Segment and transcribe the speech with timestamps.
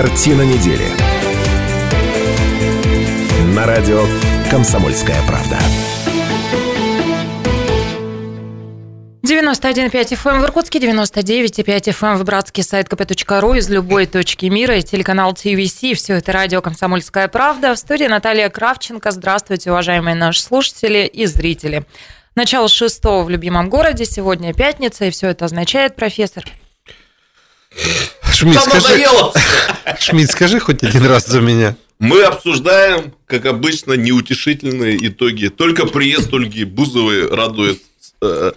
[0.00, 0.84] Картина недели.
[3.52, 4.04] На радио
[4.48, 5.58] «Комсомольская правда».
[9.24, 14.46] 91,5 FM эм в Иркутске, 99,5 FM эм в Братске, сайт kp.ру из любой точки
[14.46, 15.80] мира и телеканал ТВС.
[15.96, 17.74] Все это радио «Комсомольская правда».
[17.74, 19.10] В студии Наталья Кравченко.
[19.10, 21.84] Здравствуйте, уважаемые наши слушатели и зрители.
[22.36, 24.04] Начало шестого в любимом городе.
[24.04, 26.44] Сегодня пятница, и все это означает, профессор,
[28.32, 29.04] Шмидт, скажи,
[30.00, 31.76] Шмидт, скажи хоть один раз за меня.
[31.98, 35.48] Мы обсуждаем, как обычно, неутешительные итоги.
[35.48, 37.82] Только приезд Ольги Бузовой радует
[38.22, 38.52] э,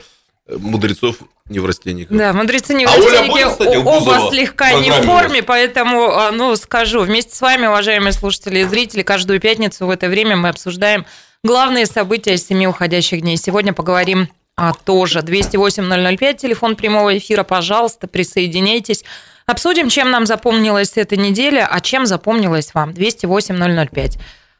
[0.47, 1.17] мудрецов
[1.49, 2.15] неврастенников.
[2.15, 7.35] Да, мудрецы неврастенники а будет, оба слегка не в форме, поэтому, а, ну, скажу, вместе
[7.35, 11.05] с вами, уважаемые слушатели и зрители, каждую пятницу в это время мы обсуждаем
[11.43, 13.37] главные события семи уходящих дней.
[13.37, 19.03] Сегодня поговорим а, тоже 208-005, телефон прямого эфира, пожалуйста, присоединяйтесь.
[19.45, 22.91] Обсудим, чем нам запомнилась эта неделя, а чем запомнилась вам.
[22.91, 24.19] 208-005.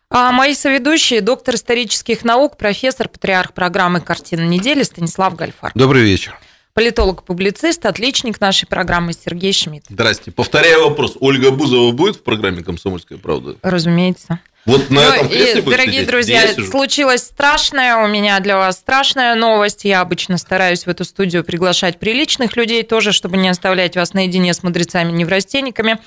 [0.10, 5.72] А мои соведущие, доктор исторических наук, профессор, патриарх программы «Картина недели» Станислав Гальфар.
[5.74, 6.38] Добрый вечер.
[6.74, 9.86] Политолог-публицист, отличник нашей программы Сергей Шмидт.
[9.90, 10.32] Здрасте.
[10.32, 11.18] Повторяю вопрос.
[11.20, 13.56] Ольга Бузова будет в программе «Комсомольская правда»?
[13.62, 14.40] Разумеется.
[14.66, 19.34] Вот на ну, этом и, Дорогие сидеть, друзья, случилась страшная у меня для вас страшная
[19.36, 19.86] новость.
[19.86, 24.54] Я обычно стараюсь в эту студию приглашать приличных людей тоже, чтобы не оставлять вас наедине
[24.54, 26.00] с мудрецами-неврастенниками.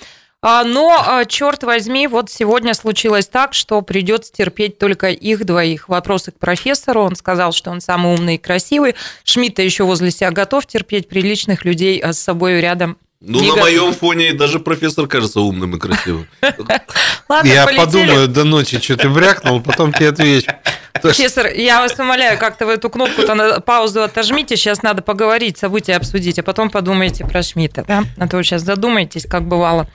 [0.47, 5.89] А, но, а, черт возьми, вот сегодня случилось так, что придется терпеть только их двоих.
[5.89, 7.01] Вопросы к профессору.
[7.01, 8.95] Он сказал, что он самый умный и красивый.
[9.25, 13.95] Шмидта еще возле себя готов терпеть приличных людей, а с собой рядом ну, на моем
[13.95, 16.29] фоне даже профессор кажется умным и красивым.
[17.29, 17.85] Ладно, я полетели.
[17.85, 20.53] подумаю до ночи, что ты брякнул, потом тебе отвечу.
[21.01, 25.97] Профессор, я вас умоляю, как-то вы эту кнопку-то на паузу отожмите, сейчас надо поговорить, события
[25.97, 28.05] обсудить, а потом подумайте про Шмидта, да?
[28.19, 29.89] А то вы сейчас задумаетесь, как бывало.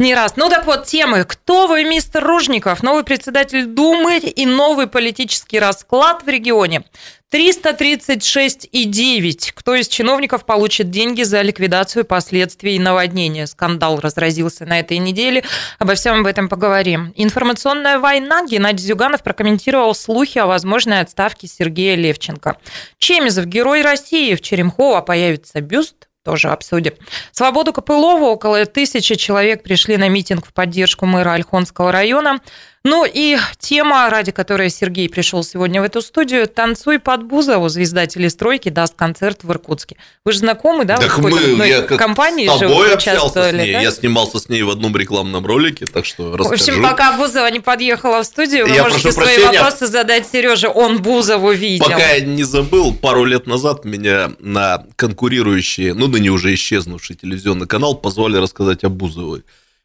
[0.00, 0.36] Не раз.
[0.36, 1.24] Ну так вот, темы.
[1.24, 2.82] Кто вы, мистер Ружников?
[2.82, 6.84] Новый председатель Думы и новый политический расклад в регионе.
[7.30, 9.52] 336,9.
[9.54, 13.46] Кто из чиновников получит деньги за ликвидацию последствий наводнения?
[13.46, 15.44] Скандал разразился на этой неделе.
[15.78, 17.12] Обо всем об этом поговорим.
[17.16, 18.46] Информационная война.
[18.46, 22.56] Геннадий Зюганов прокомментировал слухи о возможной отставке Сергея Левченко.
[22.96, 24.34] Чемизов, герой России.
[24.34, 26.92] В Черемхово появится бюст тоже обсудим.
[27.32, 32.40] Свободу Копылова около тысячи человек пришли на митинг в поддержку мэра Ольхонского района.
[32.82, 38.06] Ну и тема, ради которой Сергей пришел сегодня в эту студию, «Танцуй под Бузову», звезда
[38.06, 39.96] телестройки, даст концерт в Иркутске.
[40.24, 40.96] Вы же знакомы, да?
[40.96, 43.74] Так вы мы, я как компании с тобой общался с ней.
[43.74, 43.80] Да?
[43.82, 46.48] Я снимался с ней в одном рекламном ролике, так что расскажу.
[46.48, 49.60] В общем, пока Бузова не подъехала в студию, вы я можете свои прощения.
[49.60, 50.68] вопросы задать Сереже.
[50.68, 51.84] Он Бузову видел.
[51.84, 57.66] Пока я не забыл, пару лет назад меня на конкурирующие, ну, ныне уже исчезнувший телевизионный
[57.66, 59.42] канал позвали рассказать о Бузовой.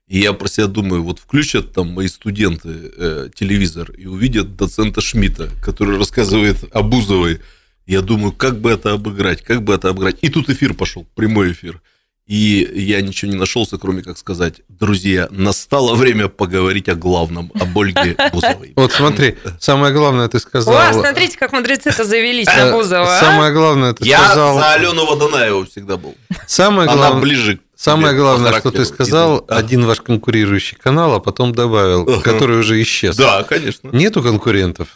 [0.08, 5.02] И я про себя думаю, вот включат там мои студенты э, телевизор и увидят доцента
[5.02, 7.42] Шмидта, который рассказывает о Бузовой.
[7.88, 10.18] Я думаю, как бы это обыграть, как бы это обыграть.
[10.22, 11.82] И тут эфир пошел, прямой эфир.
[12.28, 17.80] И я ничего не нашелся, кроме как сказать, друзья, настало время поговорить о главном, о
[17.80, 18.74] Ольге Бузовой.
[18.76, 20.76] Вот смотри, самое главное ты сказал.
[20.76, 23.18] О, смотрите, как мудрецы-то завелись на Бузова.
[23.18, 23.20] А?
[23.20, 24.58] Самое главное ты сказал.
[24.58, 26.16] Я за Алену Водонаеву всегда был.
[26.48, 27.10] Самое главное.
[27.10, 32.58] Она ближе Самое главное, что ты сказал, один ваш конкурирующий канал, а потом добавил, который
[32.58, 33.16] уже исчез.
[33.16, 33.90] Да, конечно.
[33.90, 34.88] Нету конкурентов.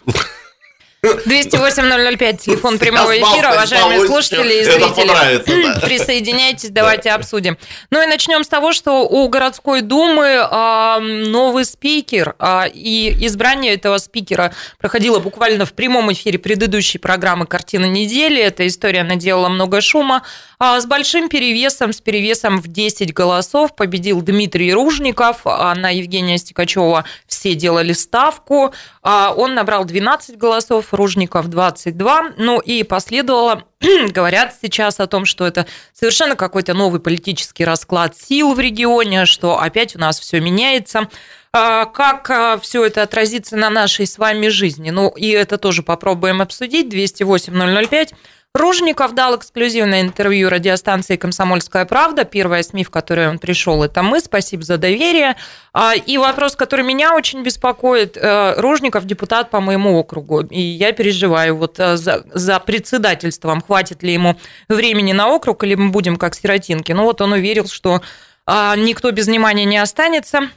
[1.03, 5.79] 208-005, телефон прямого эфира, уважаемые слушатели и зрители.
[5.85, 7.57] Присоединяйтесь, давайте обсудим.
[7.89, 13.75] Ну и начнем с того, что у городской думы а, новый спикер, а, и избрание
[13.75, 18.41] этого спикера проходило буквально в прямом эфире предыдущей программы «Картина недели».
[18.41, 20.23] Эта история наделала много шума.
[20.61, 25.45] А, с большим перевесом, с перевесом в 10 голосов победил Дмитрий Ружников.
[25.45, 28.73] На Евгения Стекачева все делали ставку.
[29.01, 32.33] Он набрал 12 голосов, Ружников 22.
[32.37, 33.63] Ну и последовало,
[34.09, 39.57] говорят сейчас о том, что это совершенно какой-то новый политический расклад сил в регионе, что
[39.61, 41.07] опять у нас все меняется.
[41.51, 44.89] А, как а, все это отразится на нашей с вами жизни?
[44.89, 46.89] Ну и это тоже попробуем обсудить.
[46.89, 48.13] 208 005
[48.55, 52.23] Ружников дал эксклюзивное интервью радиостанции «Комсомольская правда».
[52.23, 54.19] Первая СМИ, в которой он пришел, это мы.
[54.19, 55.35] Спасибо за доверие.
[55.71, 58.17] А, и вопрос, который меня очень беспокоит.
[58.17, 60.41] Э, Ружников депутат по моему округу.
[60.41, 63.61] И я переживаю вот э, за, за председательством.
[63.61, 64.35] Хватит ли ему
[64.67, 66.91] времени на округ, или мы будем как сиротинки.
[66.91, 68.01] Ну вот он уверил, что
[68.47, 70.49] а, никто без внимания не останется.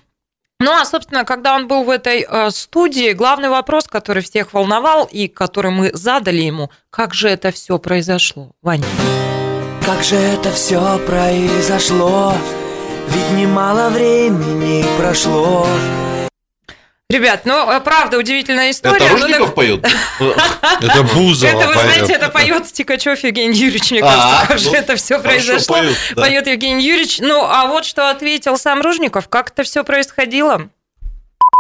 [0.63, 5.09] Ну, а, собственно, когда он был в этой э, студии, главный вопрос, который всех волновал
[5.11, 8.85] и который мы задали ему, как же это все произошло, Ваня?
[9.85, 12.33] Как же это все произошло?
[13.09, 15.67] Ведь немало времени прошло
[17.13, 19.05] Ребят, ну, э, правда, удивительная история.
[19.05, 19.55] Это Ружников но...
[19.55, 19.87] поет?
[20.81, 24.97] Это Бузова Это, вы знаете, это поет Стикачев Евгений Юрьевич, мне кажется, как же это
[24.97, 25.77] все произошло.
[26.15, 27.19] Поет Евгений Юрьевич.
[27.21, 30.71] Ну, а вот что ответил сам Ружников, как это все происходило?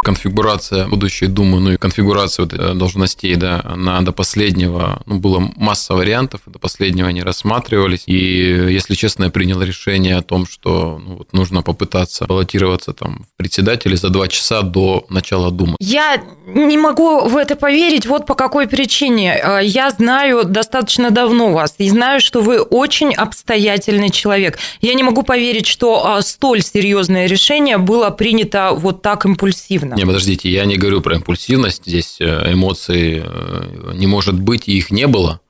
[0.02, 5.94] Конфигурация будущей Думы, ну и конфигурация вот должностей, да, она до последнего, ну, было масса
[5.94, 8.02] вариантов, до последнего они рассматривались.
[8.06, 13.26] И, если честно, я принял решение о том, что ну, вот нужно попытаться баллотироваться там
[13.32, 15.76] в председатели за два часа до начала Думы.
[15.81, 19.40] Я не могу в это поверить вот по какой причине.
[19.43, 24.58] Э, я знаю достаточно давно вас и знаю, что вы очень обстоятельный человек.
[24.81, 29.97] Я не могу поверить, что э, столь серьезное решение было принято вот так импульсивно импульсивно.
[29.97, 31.83] Не, подождите, я не говорю про импульсивность.
[31.87, 35.41] Здесь э, эмоций э, не может быть, и их не было.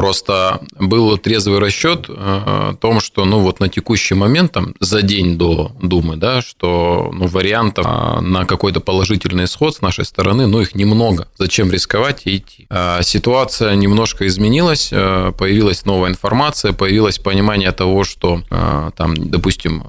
[0.00, 5.02] Просто был трезвый расчет э, о том, что ну, вот на текущий момент, там, за
[5.02, 7.84] день до Думы, да, что ну, вариантов
[8.22, 11.28] на какой-то положительный исход с нашей стороны, ну, их немного.
[11.36, 12.66] Зачем рисковать и идти?
[12.70, 18.42] А ситуация немножко изменилась, появилась новая информация, появилось понимание того, что,
[18.96, 19.84] там, допустим,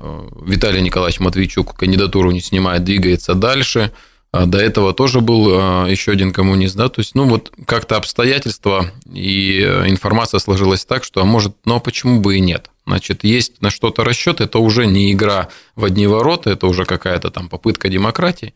[0.46, 3.94] Виталий Николаевич Матвейчук кандидатуру не снимает, двигается дальше–
[4.32, 7.98] а до этого тоже был а, еще один коммунист, да, то есть, ну, вот как-то
[7.98, 12.70] обстоятельства и э, информация сложилась так, что, а может, ну, а почему бы и нет?
[12.88, 17.30] Значит, есть на что-то расчет, это уже не игра в одни ворота, это уже какая-то
[17.30, 18.54] там попытка демократии.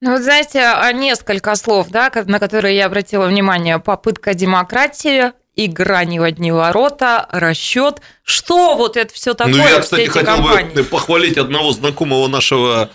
[0.00, 3.78] Ну, вот знаете, несколько слов, да, на которые я обратила внимание.
[3.78, 8.00] Попытка демократии, игра не в одни ворота, расчет.
[8.24, 9.54] Что вот это все такое?
[9.54, 10.74] Ну, я, кстати, хотел компании?
[10.74, 12.90] бы похвалить одного знакомого нашего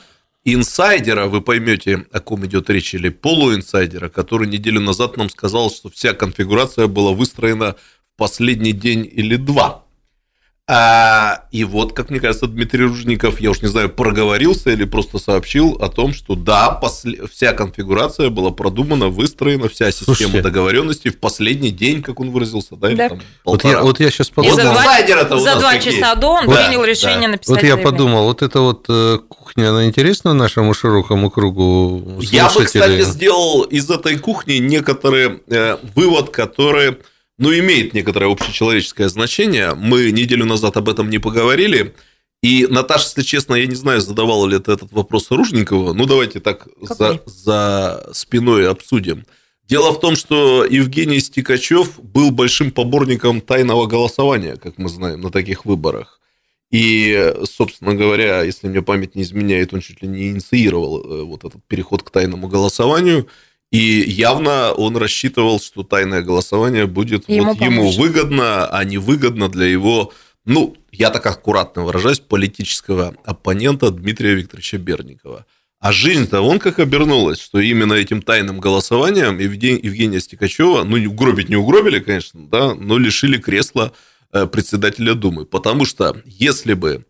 [0.54, 5.90] инсайдера, вы поймете, о ком идет речь, или полуинсайдера, который неделю назад нам сказал, что
[5.90, 7.76] вся конфигурация была выстроена
[8.14, 9.87] в последний день или два.
[10.70, 15.18] А, и вот, как мне кажется, Дмитрий Ружников, я уж не знаю, проговорился или просто
[15.18, 21.08] сообщил о том, что да, после, вся конфигурация была продумана, выстроена, вся система Слушайте, договоренности
[21.08, 23.10] в последний день, как он выразился, да, да.
[23.10, 24.58] там, вот, я, вот я сейчас подумал.
[24.58, 27.34] И за два, за два часа до он да, принял решение да.
[27.34, 32.36] написать Вот я подумал, вот это вот э, кухня, она интересна нашему широкому кругу слушателей?
[32.36, 36.98] Я бы, кстати, сделал из этой кухни некоторый э, вывод, который
[37.38, 39.74] ну, имеет некоторое общечеловеческое значение.
[39.76, 41.96] Мы неделю назад об этом не поговорили.
[42.42, 45.94] И, Наташа, если честно, я не знаю, задавал ли ты этот вопрос Ружникову.
[45.94, 49.26] Ну, давайте так за, за спиной обсудим.
[49.68, 55.30] Дело в том, что Евгений Стикачев был большим поборником тайного голосования, как мы знаем, на
[55.30, 56.22] таких выборах.
[56.72, 61.46] И, собственно говоря, если мне память не изменяет, он чуть ли не инициировал э, вот
[61.46, 63.28] этот переход к тайному голосованию.
[63.72, 69.50] И явно он рассчитывал, что тайное голосование будет ему, вот ему выгодно, а не выгодно
[69.50, 70.14] для его,
[70.46, 75.46] ну, я так аккуратно выражаюсь, политического оппонента Дмитрия Викторовича Берникова.
[75.80, 81.56] А жизнь-то вон как обернулась, что именно этим тайным голосованием Евгения Стекачева, ну, угробить не
[81.56, 83.92] угробили, конечно, да, но лишили кресла
[84.32, 85.46] э, председателя Думы.
[85.46, 87.06] Потому что если бы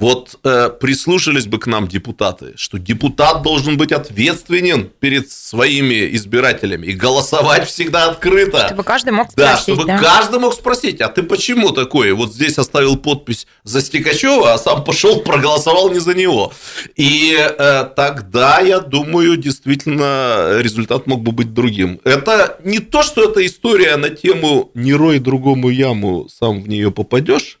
[0.00, 6.86] вот э, прислушались бы к нам депутаты, что депутат должен быть ответственен перед своими избирателями
[6.86, 8.66] и голосовать всегда открыто.
[8.66, 9.52] Чтобы каждый мог спросить.
[9.52, 9.98] Да, чтобы да?
[9.98, 12.12] каждый мог спросить, а ты почему такой?
[12.12, 16.54] Вот здесь оставил подпись за Стекачева, а сам пошел проголосовал не за него.
[16.96, 22.00] И э, тогда, я думаю, действительно результат мог бы быть другим.
[22.04, 26.90] Это не то, что это история на тему «не рой другому яму, сам в нее
[26.90, 27.59] попадешь»,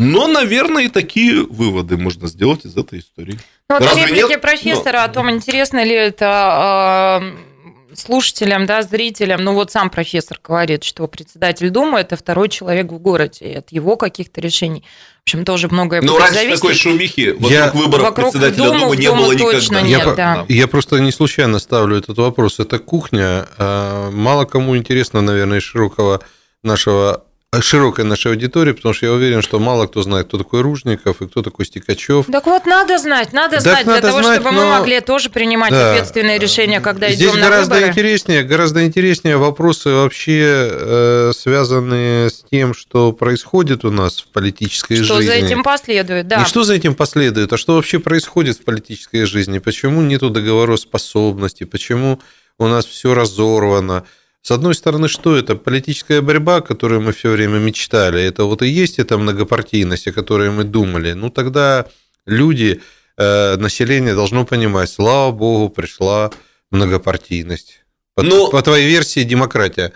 [0.00, 3.38] но, наверное, и такие выводы можно сделать из этой истории.
[3.68, 4.40] Ну, вот Разве реплики нет?
[4.40, 5.04] профессора Но...
[5.04, 9.44] о том, интересно ли это э, слушателям, да, зрителям.
[9.44, 13.72] Ну, вот сам профессор говорит, что председатель Думы– это второй человек в городе, и от
[13.72, 14.84] его каких-то решений.
[15.18, 16.60] В общем, тоже многое Ну, раньше зависеть.
[16.60, 17.70] такой шумихи вокруг я...
[17.70, 19.80] выборов вокруг председателя Думы, Думы не Думы было никогда.
[19.82, 20.46] Нет, я, да.
[20.48, 22.58] я просто не случайно ставлю этот вопрос.
[22.58, 23.46] Это кухня.
[23.58, 26.22] А, мало кому интересно, наверное, широкого
[26.62, 27.24] нашего
[27.58, 31.26] широкой нашей аудитории, потому что я уверен, что мало кто знает, кто такой Ружников и
[31.26, 32.26] кто такой Стикачев.
[32.30, 34.62] Так вот, надо знать, надо так знать, надо для того, знать, чтобы но...
[34.62, 35.90] мы могли тоже принимать да.
[35.90, 37.90] ответственные решения, когда Здесь идем гораздо на выборы.
[37.90, 44.94] интереснее, гораздо интереснее вопросы вообще э, связанные с тем, что происходит у нас в политической
[44.94, 45.22] что жизни.
[45.30, 46.38] Что за этим последует, да.
[46.38, 51.64] Не что за этим последует, а что вообще происходит в политической жизни, почему нету договороспособности,
[51.64, 52.20] почему
[52.60, 54.04] у нас все разорвано,
[54.42, 55.54] с одной стороны, что это?
[55.54, 58.22] Политическая борьба, которую мы все время мечтали.
[58.22, 61.12] Это вот и есть эта многопартийность, о которой мы думали.
[61.12, 61.86] Ну, тогда
[62.26, 62.80] люди,
[63.18, 66.30] э, население должно понимать, слава богу, пришла
[66.70, 67.84] многопартийность.
[68.14, 69.92] По, ну, по твоей версии, демократия.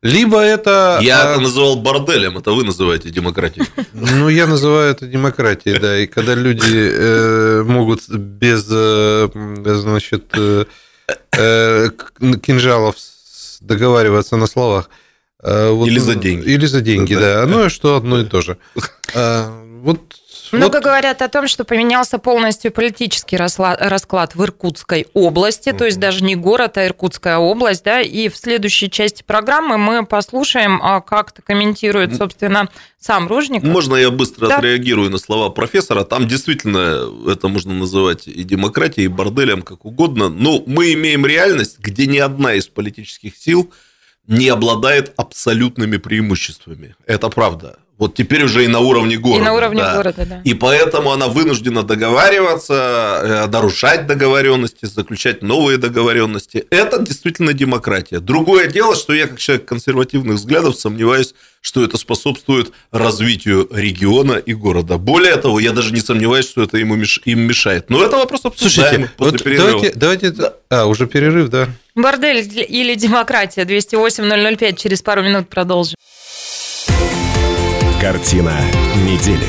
[0.00, 0.98] Либо это...
[1.02, 3.66] Я это называл борделем, это вы называете демократией.
[3.92, 5.98] Ну, я называю это демократией, да.
[5.98, 9.28] И когда люди э, могут без, э,
[9.64, 11.90] значит, э,
[12.42, 12.96] кинжалов
[13.66, 14.90] договариваться на словах.
[15.42, 16.48] Э, вот, или за деньги.
[16.48, 17.44] Или за деньги, да.
[17.44, 17.46] да.
[17.46, 18.58] Ну, что одно и то же.
[19.14, 19.98] Вот
[20.52, 20.84] много вот.
[20.84, 26.36] говорят о том, что поменялся полностью политический расклад в Иркутской области, то есть даже не
[26.36, 31.42] город, а Иркутская область, да, и в следующей части программы мы послушаем, а, как это
[31.42, 32.68] комментирует, собственно,
[33.00, 33.62] сам Ружник.
[33.62, 34.58] Можно я быстро да.
[34.58, 36.04] отреагирую на слова профессора?
[36.04, 41.78] Там действительно это можно называть и демократией, и борделем, как угодно, но мы имеем реальность,
[41.78, 43.72] где ни одна из политических сил
[44.26, 46.94] не обладает абсолютными преимуществами.
[47.06, 47.78] Это правда.
[47.98, 49.42] Вот теперь уже и на уровне города.
[49.42, 49.94] И на уровне да.
[49.94, 50.40] города, да.
[50.44, 56.64] И поэтому она вынуждена договариваться, э, нарушать договоренности, заключать новые договоренности.
[56.70, 58.18] Это действительно демократия.
[58.18, 64.52] Другое дело, что я, как человек консервативных взглядов, сомневаюсь, что это способствует развитию региона и
[64.52, 64.98] города.
[64.98, 67.88] Более того, я даже не сомневаюсь, что это ему им мешает.
[67.88, 69.70] Но это вопрос обсуждаемый Слушайте, после вот перерыва.
[69.70, 70.30] Давайте, давайте...
[70.30, 70.54] Да.
[70.70, 71.68] А, уже перерыв, да.
[71.94, 74.76] Бордель или демократия 208-005.
[74.76, 75.94] Через пару минут продолжим.
[78.02, 78.52] Картина
[79.06, 79.46] недели.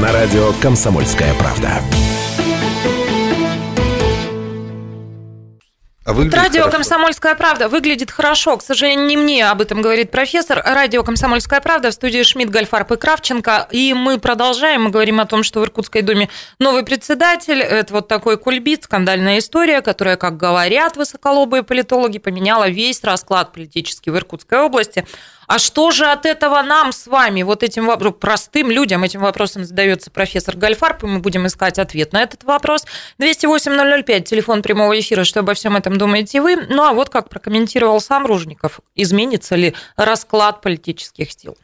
[0.00, 1.82] На радио «Комсомольская правда».
[6.04, 6.70] А Радио хорошо.
[6.70, 8.56] «Комсомольская правда» выглядит хорошо.
[8.56, 10.62] К сожалению, не мне об этом говорит профессор.
[10.64, 13.68] Радио «Комсомольская правда» в студии Шмидт, Гольфарб и Кравченко.
[13.70, 14.84] И мы продолжаем.
[14.84, 17.60] Мы говорим о том, что в Иркутской думе новый председатель.
[17.60, 24.10] Это вот такой кульбит, скандальная история, которая, как говорят высоколобые политологи, поменяла весь расклад политический
[24.10, 25.06] в Иркутской области.
[25.52, 30.10] А что же от этого нам с вами, вот этим простым людям, этим вопросом задается
[30.10, 32.86] профессор Гальфарб, и мы будем искать ответ на этот вопрос.
[33.18, 36.56] 208-005, телефон прямого эфира, что обо всем этом думаете вы.
[36.56, 41.58] Ну а вот как прокомментировал сам Ружников, изменится ли расклад политических сил?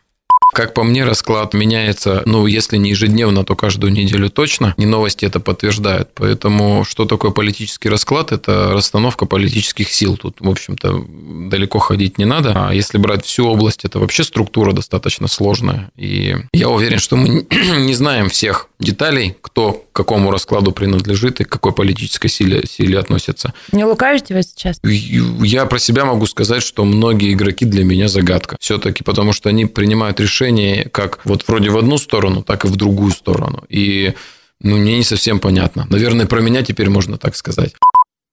[0.53, 4.75] Как по мне, расклад меняется, ну, если не ежедневно, то каждую неделю точно.
[4.79, 6.11] И новости это подтверждают.
[6.15, 8.33] Поэтому что такое политический расклад?
[8.33, 10.17] Это расстановка политических сил.
[10.17, 11.05] Тут, в общем-то,
[11.51, 12.55] далеко ходить не надо.
[12.57, 15.91] А если брать всю область, это вообще структура достаточно сложная.
[15.97, 17.47] И я уверен, что мы
[17.79, 22.99] не знаем всех деталей, кто к какому раскладу принадлежит и к какой политической силе, силе
[22.99, 23.53] относится.
[23.73, 24.79] Не лукавите вы сейчас?
[24.83, 28.57] Я про себя могу сказать, что многие игроки для меня загадка.
[28.61, 32.69] Все-таки потому, что они принимают решения решений как вот вроде в одну сторону, так и
[32.69, 33.65] в другую сторону.
[33.69, 34.15] И
[34.61, 35.87] ну, мне не совсем понятно.
[35.91, 37.75] Наверное, про меня теперь можно так сказать.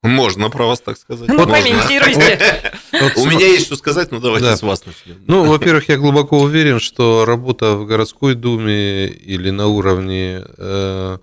[0.03, 1.27] Можно про вас так сказать.
[1.27, 2.74] Ну, комментируйте.
[3.15, 5.24] У меня есть что сказать, но давайте с вас начнем.
[5.27, 11.17] Ну, во-первых, я глубоко уверен, что работа в городской думе или на уровне э,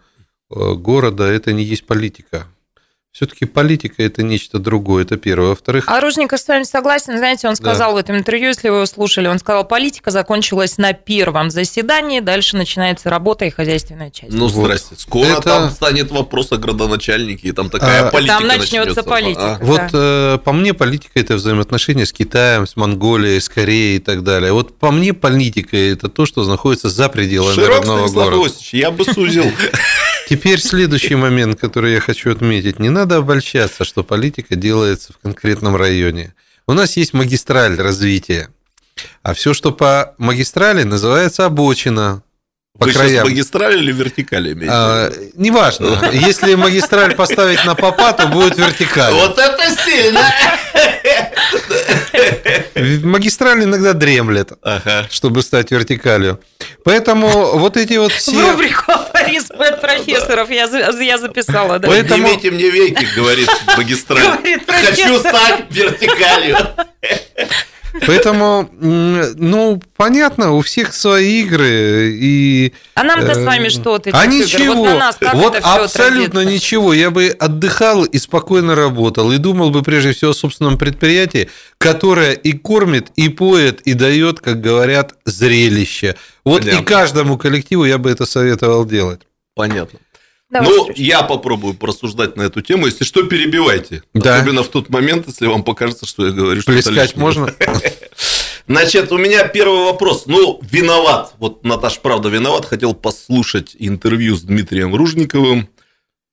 [0.50, 2.48] э, города– это не есть политика.
[3.12, 5.50] Все-таки политика это нечто другое, это первое.
[5.50, 5.84] Во-вторых...
[5.86, 7.96] А Ружников с вами согласен, знаете, он сказал да.
[7.96, 12.56] в этом интервью, если вы его слушали, он сказал, политика закончилась на первом заседании, дальше
[12.56, 14.32] начинается работа и хозяйственная часть.
[14.32, 15.42] Ну, здрасте, скоро это...
[15.42, 18.10] там станет вопрос о градоначальнике, и там такая а...
[18.10, 19.56] политика Там начнется, начнется политика.
[19.56, 19.58] А?
[19.60, 24.22] Вот э, по мне политика это взаимоотношения с Китаем, с Монголией, с Кореей и так
[24.22, 24.54] далее.
[24.54, 28.54] Вот по мне политика это то, что находится за пределами Широк родного города.
[28.70, 29.44] я бы сузил.
[30.32, 32.78] Теперь следующий момент, который я хочу отметить.
[32.78, 36.32] Не надо обольщаться, что политика делается в конкретном районе.
[36.66, 38.48] У нас есть магистраль развития.
[39.22, 42.22] А все, что по магистрали, называется обочина.
[42.78, 43.10] По Вы краям.
[43.10, 44.72] сейчас магистраль или вертикаль имеете?
[44.74, 45.98] А, неважно.
[46.14, 49.12] Если магистраль поставить на попа, то будет вертикаль.
[49.12, 50.22] Вот это сильно!
[53.02, 55.06] Магистраль иногда дремлет, ага.
[55.10, 56.40] чтобы стать вертикалью.
[56.84, 58.32] Поэтому вот эти вот все...
[58.32, 60.64] В рубрику афоризм от профессоров я,
[61.00, 61.78] я записала.
[61.78, 61.88] Да.
[61.88, 62.22] Поэтому...
[62.22, 64.38] Поднимите мне веки, говорит магистраль.
[64.66, 66.56] Хочу стать вертикалью.
[68.06, 72.16] Поэтому, ну, понятно, у всех свои игры.
[72.18, 74.74] И, а нам-то с вами что от А ничего.
[74.74, 76.44] Вот, нас, вот абсолютно отразится?
[76.44, 76.92] ничего.
[76.92, 79.30] Я бы отдыхал и спокойно работал.
[79.32, 84.40] И думал бы прежде всего о собственном предприятии, которое и кормит, и поет, и дает,
[84.40, 86.16] как говорят, зрелище.
[86.44, 86.82] Вот Понятно.
[86.82, 89.20] и каждому коллективу я бы это советовал делать.
[89.54, 89.98] Понятно.
[90.52, 91.00] Давай, ну, слушай.
[91.00, 92.84] я попробую порассуждать на эту тему.
[92.84, 94.02] Если что, перебивайте.
[94.12, 94.36] Да.
[94.36, 97.54] Особенно в тот момент, если вам покажется, что я говорю что-то Плескать можно?
[98.68, 100.24] Значит, у меня первый вопрос.
[100.26, 101.32] Ну, виноват.
[101.38, 102.66] Вот Наташ, правда, виноват.
[102.66, 105.70] Хотел послушать интервью с Дмитрием Ружниковым.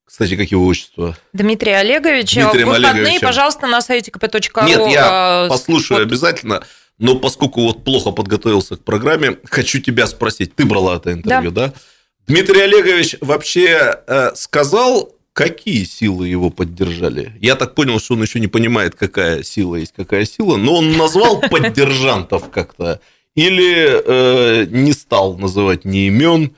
[0.03, 1.15] Кстати, как его отчество?
[1.31, 2.33] Дмитрий Олегович.
[2.33, 3.21] Дмитрием Выходные, Олеговичем.
[3.21, 4.65] пожалуйста, на сайте kp.ru.
[4.65, 6.07] Нет, я а, послушаю вот.
[6.07, 6.61] обязательно.
[6.97, 10.55] Но поскольку вот плохо подготовился к программе, хочу тебя спросить.
[10.55, 11.67] Ты брала это интервью, да?
[11.67, 11.73] да?
[12.27, 17.33] Дмитрий Олегович вообще э, сказал, какие силы его поддержали?
[17.39, 20.97] Я так понял, что он еще не понимает, какая сила есть, какая сила, но он
[20.97, 22.99] назвал поддержантов как-то
[23.35, 26.55] или э, не стал называть ни имен,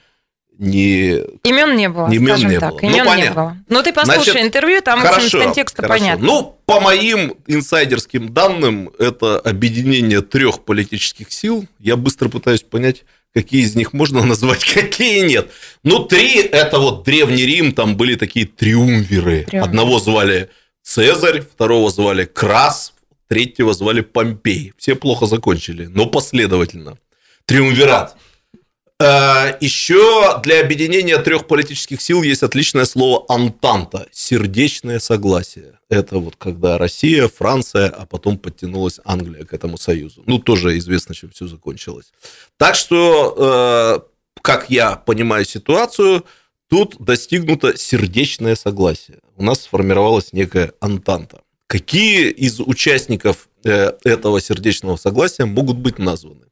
[0.57, 1.19] ни...
[1.47, 2.71] Имен не было, имен скажем не так.
[2.73, 2.79] Было.
[2.81, 3.57] Имен ну, не было.
[3.67, 5.99] Ну, ты послушай Значит, интервью, там хорошо, из контекста хорошо.
[5.99, 6.25] понятно.
[6.25, 11.65] Ну, по моим инсайдерским данным, это объединение трех политических сил.
[11.79, 15.51] Я быстро пытаюсь понять, какие из них можно назвать, какие нет.
[15.83, 19.45] Ну, три– это вот Древний Рим, там были такие триумвиры.
[19.45, 19.63] Триумвир.
[19.63, 20.49] Одного звали
[20.83, 22.93] Цезарь, второго звали Крас,
[23.27, 24.73] третьего звали Помпей.
[24.77, 26.97] Все плохо закончили, но последовательно.
[27.45, 28.15] Триумвират.
[28.15, 28.30] Э,
[29.61, 35.79] Еще для объединения трех политических сил есть отличное слово «антанта»– сердечное согласие.
[35.89, 40.23] Это вот когда Россия, Франция, а потом подтянулась Англия к этому союзу.
[40.25, 42.11] Ну, тоже известно, чем все закончилось.
[42.57, 46.23] Так что, э, как я понимаю ситуацию,
[46.69, 49.19] тут достигнуто сердечное согласие.
[49.35, 51.41] У нас сформировалась некая антанта.
[51.67, 56.50] Какие из участников э, этого сердечного согласия могут быть названы?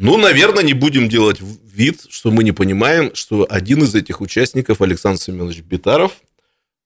[0.00, 4.80] Ну, наверное, не будем делать вид, что мы не понимаем, что один из этих участников
[4.80, 6.12] Александр Семенович Битаров,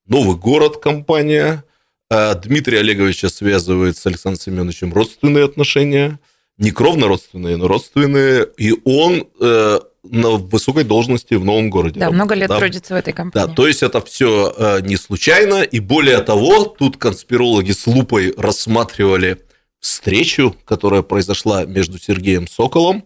[0.08, 1.62] Новый город компания,
[2.10, 6.18] а Дмитрий Олеговича связывает с Александром Семеновичем родственные отношения,
[6.58, 12.00] не кровно родственные, но родственные, и он э, на высокой должности в новом городе.
[12.00, 13.46] Да, много лет да, трудится в этой компании.
[13.46, 18.34] Да, то есть это все э, не случайно, и более того, тут конспирологи с лупой
[18.36, 19.38] рассматривали
[19.84, 23.04] встречу, которая произошла между Сергеем Соколом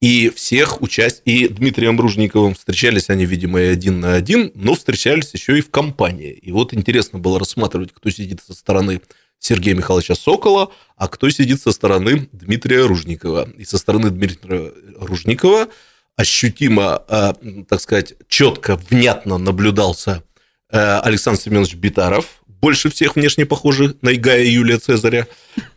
[0.00, 5.32] и всех участь и Дмитрием Ружниковым встречались они, видимо, и один на один, но встречались
[5.32, 6.32] еще и в компании.
[6.32, 9.00] И вот интересно было рассматривать, кто сидит со стороны
[9.38, 13.48] Сергея Михайловича Сокола, а кто сидит со стороны Дмитрия Ружникова.
[13.56, 15.68] И со стороны Дмитрия Ружникова
[16.16, 17.32] ощутимо, э,
[17.68, 20.24] так сказать, четко, внятно наблюдался
[20.70, 25.26] э, Александр Семенович Битаров, больше всех внешне похожи на Игая и Юлия Цезаря.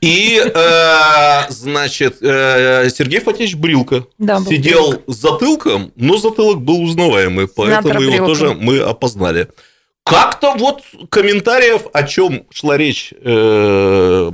[0.01, 8.00] И, э, значит, Сергей Фатеевич Брилко да, сидел с затылком, но затылок был узнаваемый, поэтому
[8.00, 9.47] Сенатор его тоже мы опознали.
[10.03, 14.32] Как-то вот комментариев, о чем шла речь, я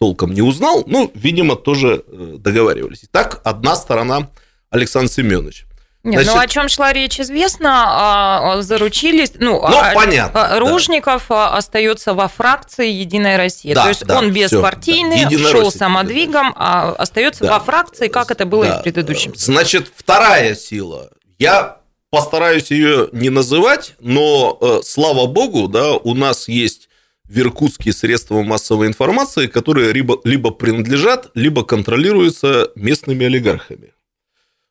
[0.00, 0.82] толком не узнал.
[0.86, 3.04] Ну, видимо, тоже э, договаривались.
[3.10, 4.30] Так, одна сторона
[4.70, 5.66] Александр Семенович.
[6.02, 10.58] Нет, Значит, ну о чем шла речь, известно, а, а, заручились, ну, ну а, понятно,
[10.58, 11.54] Ружников да.
[11.54, 15.50] остается во фракции Единая Россия, да, то есть да, он беспартийный, да.
[15.50, 17.58] шел самодвигом, а остается да.
[17.58, 18.76] во фракции, как это было да.
[18.76, 19.34] и в предыдущем.
[19.36, 26.48] Значит, вторая сила, я постараюсь ее не называть, но э, слава богу, да, у нас
[26.48, 26.88] есть
[27.24, 33.92] в Иркутске средства массовой информации, которые либо, либо принадлежат, либо контролируются местными олигархами.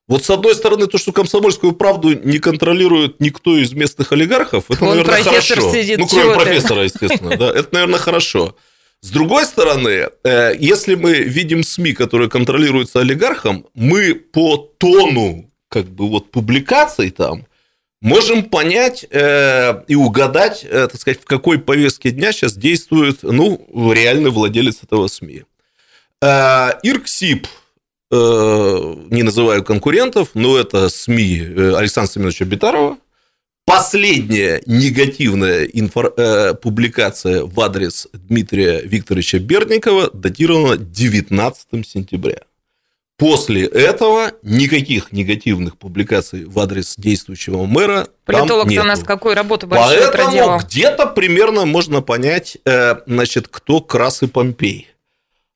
[0.10, 4.80] Вот с одной стороны, то, что комсомольскую правду не контролирует никто из местных олигархов, это,
[4.80, 5.72] Вон наверное, хорошо.
[5.72, 8.56] Сидит, ну, кроме профессора, естественно, да, это, наверное, хорошо.
[9.02, 15.86] С другой стороны, э, если мы видим СМИ, которые контролируются олигархом, мы по тону как
[15.86, 17.45] бы вот публикаций там
[18.02, 23.63] можем понять э, и угадать, э, так сказать, в какой повестке дня сейчас действует, ну,
[23.93, 25.43] реальный владелец этого СМИ.
[26.22, 27.48] Э, Ирксип,
[28.15, 32.98] не называю конкурентов, но это СМИ э, Александра Семеновича Битарова.
[33.65, 42.39] Последняя негативная инфор- э, публикация в адрес Дмитрия Викторовича Бердникова датирована 19 сентября.
[43.17, 49.67] После этого никаких негативных публикаций в адрес действующего мэра Политолог там у нас какую работу
[49.67, 50.60] большую Поэтому проделал.
[50.62, 54.88] где-то примерно можно понять, э, значит, кто Крас и Помпей.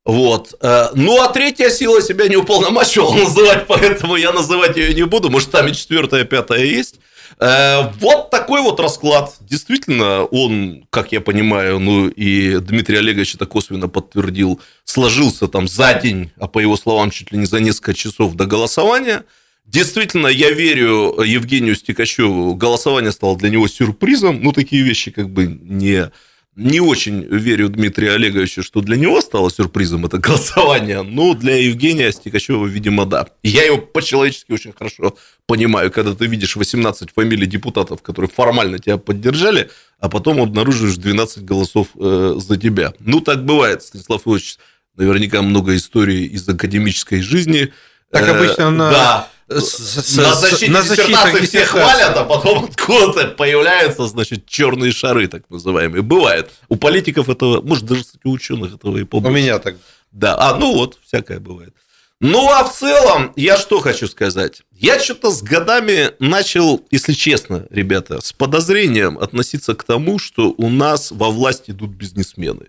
[0.05, 0.53] Вот.
[0.61, 5.29] Э, ну, а третья сила себя не уполномочивала называть, поэтому я называть ее не буду.
[5.29, 6.95] Может, там и четвертая, пятая есть.
[7.39, 9.35] Э, вот такой вот расклад.
[9.39, 15.93] Действительно, он, как я понимаю, ну и Дмитрий Олегович это косвенно подтвердил, сложился там за
[15.93, 19.23] день, а по его словам, чуть ли не за несколько часов до голосования.
[19.65, 24.43] Действительно, я верю Евгению Стекачеву, голосование стало для него сюрпризом.
[24.43, 26.11] Ну, такие вещи как бы не
[26.55, 32.11] не очень верю Дмитрию Олеговичу, что для него стало сюрпризом это голосование, но для Евгения
[32.11, 33.27] Стекачева, видимо, да.
[33.41, 35.15] Я его по-человечески очень хорошо
[35.47, 41.43] понимаю, когда ты видишь 18 фамилий депутатов, которые формально тебя поддержали, а потом обнаруживаешь 12
[41.43, 42.93] голосов э, за тебя.
[42.99, 44.57] Ну, так бывает, Станислав Ильич,
[44.95, 47.73] наверняка много историй из академической жизни.
[48.11, 48.91] Так обычно на...
[48.91, 55.27] Да, с, на защите на диссертации все хвалят, а потом откуда-то появляются, значит, черные шары,
[55.27, 56.01] так называемые.
[56.01, 56.51] Бывает.
[56.69, 59.31] У политиков этого, может, даже у ученых этого и побольше.
[59.31, 59.75] У меня так.
[60.11, 61.73] Да, а, ну вот, всякое бывает.
[62.19, 64.61] Ну, а в целом, я что хочу сказать?
[64.71, 70.69] Я что-то с годами начал, если честно, ребята, с подозрением относиться к тому, что у
[70.69, 72.67] нас во власть идут бизнесмены.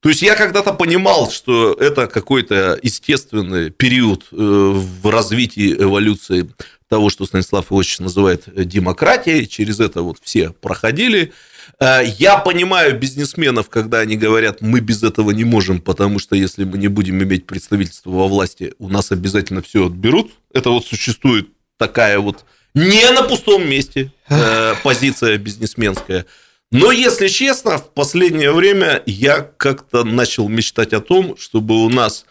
[0.00, 6.48] То есть я когда-то понимал, что это какой-то естественный период э, в развитии эволюции
[6.88, 9.48] того, что Станислав Иванович называет демократией.
[9.48, 11.32] Через это вот все проходили.
[11.80, 16.64] Э, я понимаю бизнесменов, когда они говорят, мы без этого не можем, потому что если
[16.64, 20.32] мы не будем иметь представительство во власти, у нас обязательно все отберут.
[20.52, 26.26] Это вот существует такая вот не на пустом месте э, позиция бизнесменская.
[26.72, 32.26] Но, если честно, в последнее время я как-то начал мечтать о том, чтобы у нас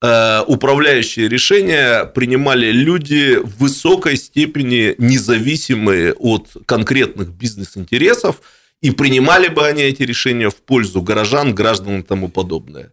[0.00, 8.40] э, управляющие решения принимали люди в высокой степени независимые от конкретных бизнес-интересов,
[8.80, 12.92] и принимали бы они эти решения в пользу горожан, граждан и тому подобное.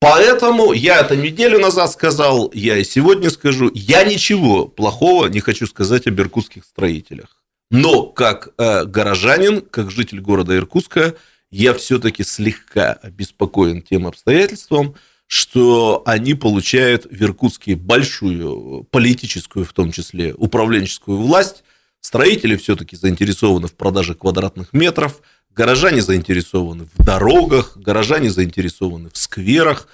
[0.00, 5.66] Поэтому я это неделю назад сказал, я и сегодня скажу, я ничего плохого не хочу
[5.66, 7.37] сказать об иркутских строителях.
[7.70, 11.14] Но как э, горожанин, как житель города Иркутска,
[11.50, 14.94] я все-таки слегка обеспокоен тем обстоятельством,
[15.26, 21.64] что они получают в Иркутске большую политическую, в том числе управленческую власть.
[22.00, 25.20] Строители все-таки заинтересованы в продаже квадратных метров,
[25.54, 29.88] горожане заинтересованы в дорогах, горожане заинтересованы в скверах.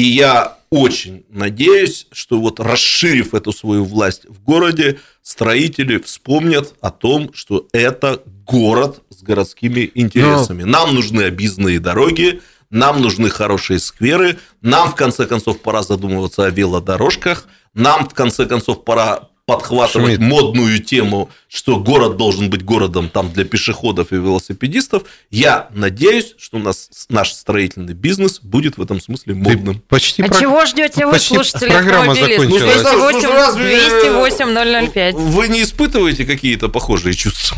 [0.00, 6.90] И я очень надеюсь, что вот расширив эту свою власть в городе, строители вспомнят о
[6.90, 10.62] том, что это город с городскими интересами.
[10.62, 10.70] Но...
[10.70, 16.50] Нам нужны объездные дороги, нам нужны хорошие скверы, нам в конце концов пора задумываться о
[16.50, 20.22] велодорожках, нам в конце концов пора подхватывать Шмидт.
[20.22, 25.02] модную тему, что город должен быть городом там для пешеходов и велосипедистов.
[25.30, 29.74] Я надеюсь, что у нас наш строительный бизнес будет в этом смысле модным.
[29.74, 30.38] Ты почти а про...
[30.38, 32.62] чего ждете вы, слушатели программа закончилась.
[32.62, 33.64] 208, ну, разве...
[33.64, 35.14] 208 005.
[35.16, 37.56] Вы не испытываете какие-то похожие чувства?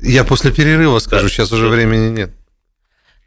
[0.00, 2.32] Я после перерыва скажу, сейчас уже времени нет.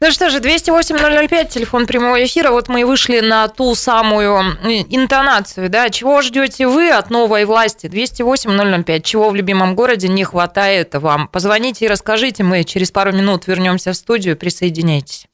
[0.02, 2.50] Ну что же, 208-005, телефон прямого эфира.
[2.50, 4.56] Вот мы и вышли на ту самую
[4.90, 5.90] интонацию, да.
[5.90, 7.86] Чего ждете вы от новой власти?
[7.86, 9.00] 208-005.
[9.02, 11.28] Чего в любимом городе не хватает вам?
[11.28, 12.42] Позвоните и расскажите.
[12.42, 14.36] Мы через пару минут вернемся в студию.
[14.36, 15.28] Присоединяйтесь.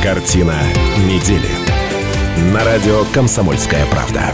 [0.00, 0.54] Картина
[0.98, 1.50] недели.
[2.52, 4.32] На радио «Комсомольская правда».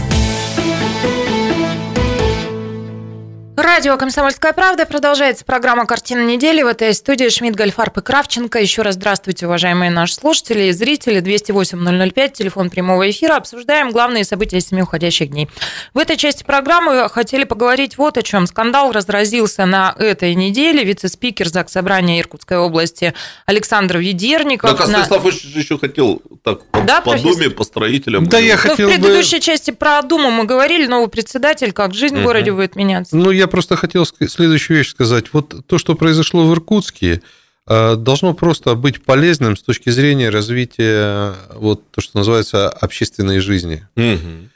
[3.57, 4.85] Радио «Комсомольская правда».
[4.85, 6.61] Продолжается программа «Картина недели».
[6.61, 8.59] В этой студии Шмидт, Гольфарб и Кравченко.
[8.59, 11.23] Еще раз здравствуйте, уважаемые наши слушатели и зрители.
[11.23, 13.35] 208-005, телефон прямого эфира.
[13.35, 15.49] Обсуждаем главные события семи уходящих дней.
[15.95, 18.45] В этой части программы хотели поговорить вот о чем.
[18.45, 20.83] Скандал разразился на этой неделе.
[20.83, 23.15] Вице-спикер ЗАГС Собрания Иркутской области
[23.47, 24.69] Александр Ведерников.
[24.69, 25.29] Так, а Станислав на...
[25.29, 28.27] еще хотел так по, да, по Думе, по строителям.
[28.27, 29.41] Да, я хотел ну, в предыдущей бы...
[29.41, 33.17] части про Думу мы говорили, новый председатель, как жизнь в городе будет меняться.
[33.17, 35.33] Ну, я просто хотел следующую вещь сказать.
[35.33, 37.21] Вот то, что произошло в Иркутске,
[37.67, 43.87] э, должно просто быть полезным с точки зрения развития вот то, что называется общественной жизни.
[43.95, 44.49] Угу.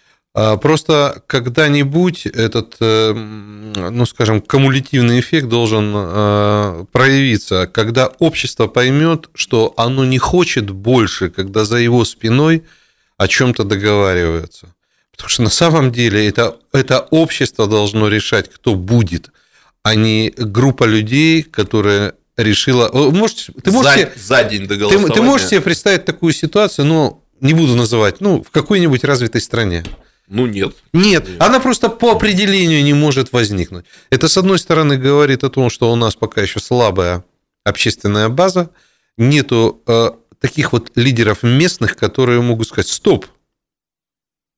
[0.61, 9.73] Просто когда-нибудь этот, э, ну, скажем, кумулятивный эффект должен э, проявиться, когда общество поймет, что
[9.75, 12.63] оно не хочет больше, когда за его спиной
[13.17, 14.73] о чем-то договариваются.
[15.21, 19.29] Потому что на самом деле это, это общество должно решать, кто будет,
[19.83, 22.89] а не группа людей, которая решила...
[22.91, 25.07] Можете, ты можешь за, за день до голосования.
[25.07, 29.41] Ты, ты можешь себе представить такую ситуацию, но не буду называть, ну, в какой-нибудь развитой
[29.41, 29.83] стране?
[30.27, 30.73] Ну, нет.
[30.91, 33.85] Нет, нет, она просто по определению не может возникнуть.
[34.09, 37.23] Это, с одной стороны, говорит о том, что у нас пока еще слабая
[37.63, 38.71] общественная база,
[39.17, 43.27] нету э, таких вот лидеров местных, которые могут сказать, стоп,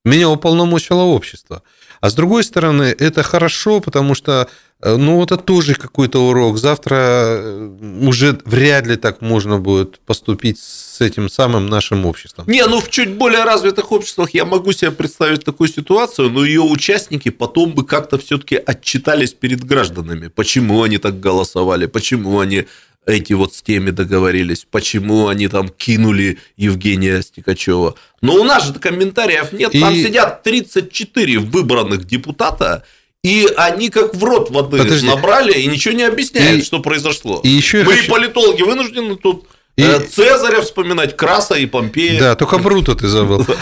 [0.06, 1.64] меня уполномочило общество.
[2.02, 4.50] А с другой стороны, это хорошо, потому что,
[4.82, 6.58] э, ну, это тоже какой-то урок.
[6.58, 7.70] Завтра э,
[8.02, 12.46] уже вряд ли так можно будет поступить с этим самым нашим обществом.
[12.48, 16.62] Не, ну в чуть более развитых обществах я могу себе представить такую ситуацию, но ее
[16.62, 22.66] участники потом бы как-то все-таки отчитались перед гражданами, почему они так голосовали, почему они
[23.06, 27.96] эти вот с теми договорились, почему они там кинули Евгения Стекачева.
[28.22, 29.80] Но у нас же комментариев нет, и...
[29.80, 32.84] там сидят 34 выбранных депутата,
[33.24, 35.08] и они как в рот воды Подожди.
[35.08, 36.66] набрали и ничего не объясняют, и...
[36.66, 37.42] что произошло.
[37.44, 38.12] И еще Мы хочу...
[38.12, 39.84] политологи вынуждены тут и...
[39.84, 42.20] Э, Цезаря вспоминать, Краса и Помпея.
[42.20, 43.46] Да, только Брута ты забыл.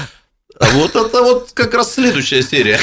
[0.62, 2.80] А вот это вот как раз следующая серия.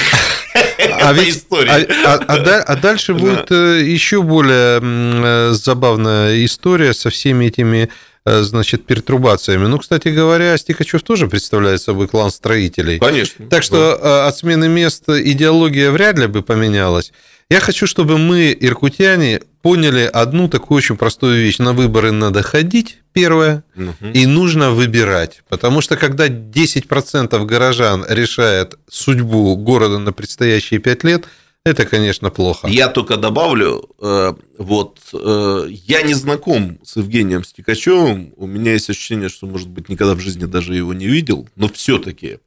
[1.00, 3.20] А, ведь, а, а, а, а дальше да.
[3.20, 7.88] будет э, еще более э, забавная история со всеми этими
[8.24, 9.66] э, значит, пертурбациями.
[9.66, 12.98] Ну, кстати говоря, Стикачев тоже представляет собой клан строителей.
[12.98, 13.46] Конечно.
[13.46, 14.26] Так что да.
[14.26, 17.12] от смены места идеология вряд ли бы поменялась.
[17.50, 21.58] Я хочу, чтобы мы, иркутяне, поняли одну такую очень простую вещь.
[21.58, 24.10] На выборы надо ходить, первое, угу.
[24.14, 25.42] и нужно выбирать.
[25.48, 31.26] Потому что когда 10% горожан решает судьбу города на предстоящие 5 лет,
[31.64, 32.68] это, конечно, плохо.
[32.68, 38.88] Я только добавлю, э, вот э, я не знаком с Евгением Стекачевым, у меня есть
[38.88, 42.38] ощущение, что, может быть, никогда в жизни даже его не видел, но все-таки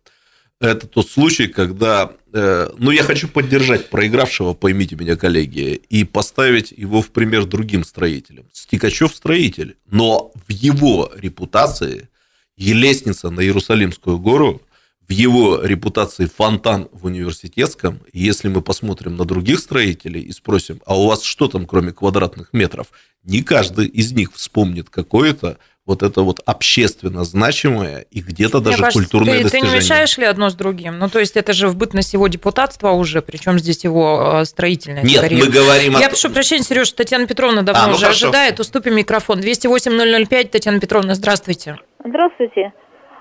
[0.62, 6.72] это тот случай, когда, э, ну, я хочу поддержать проигравшего, поймите меня, коллеги, и поставить
[6.72, 8.46] его в пример другим строителям.
[8.54, 12.10] Стикачев строитель, но в его репутации
[12.58, 14.62] и лестница на Иерусалимскую гору,
[15.08, 20.98] в его репутации фонтан в университетском, если мы посмотрим на других строителей и спросим, а
[20.98, 22.92] у вас что там, кроме квадратных метров,
[23.24, 25.58] не каждый из них вспомнит какое-то
[25.92, 29.70] вот это вот общественно значимое и где-то даже кажется, культурное ты, достижение.
[29.70, 31.00] Ты не мешаешь ли одно с другим?
[31.00, 35.04] Ну, то есть это же в бытность его депутатства уже, причем здесь его э, строительная
[35.04, 35.46] Нет, карьера.
[35.46, 36.10] мы говорим Я о...
[36.10, 38.28] прошу прощения, Сереж, Татьяна Петровна давно а, ну уже хорошо.
[38.28, 38.60] ожидает.
[38.60, 39.40] Уступим микрофон.
[39.40, 41.78] 208-005, Татьяна Петровна, здравствуйте.
[42.06, 42.72] Здравствуйте.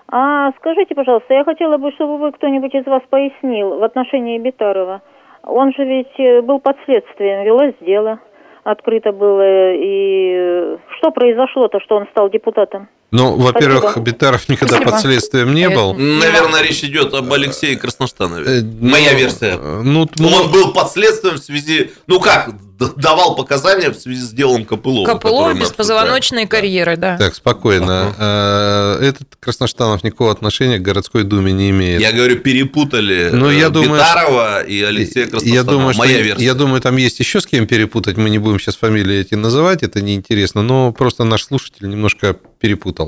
[0.09, 5.02] А скажите, пожалуйста, я хотела бы, чтобы вы кто-нибудь из вас пояснил в отношении Битарова.
[5.42, 8.20] Он же ведь э, был под следствием, велось дело
[8.64, 9.75] открыто было.
[9.75, 12.88] И что произошло-то, что он стал депутатом?
[13.11, 14.92] Ну, во-первых, Битаров никогда Спасибо.
[14.92, 15.94] под следствием не был.
[15.94, 18.61] Наверное, речь идет об Алексее Красноштанове.
[18.61, 19.57] Э, Моя ну, версия.
[19.57, 21.90] Ну, он был под следствием в связи...
[22.07, 22.51] Ну как,
[22.96, 25.07] давал показания в связи с делом Копылова.
[25.07, 27.16] Копылова без позвоночной карьеры, да.
[27.18, 28.14] Так, спокойно.
[28.18, 29.01] Uh-huh.
[29.05, 32.01] Этот Красноштанов никакого отношения к городской думе не имеет.
[32.01, 35.55] Я говорю, перепутали ну, я Битарова и Алексея Красноштанова.
[35.55, 36.44] Я думаю, Моя что, версия.
[36.44, 38.16] Я думаю, там есть еще с кем перепутать.
[38.16, 40.62] Мы не будем сейчас фамилии эти называть, это неинтересно.
[40.62, 42.99] Но просто наш слушатель немножко перепутал.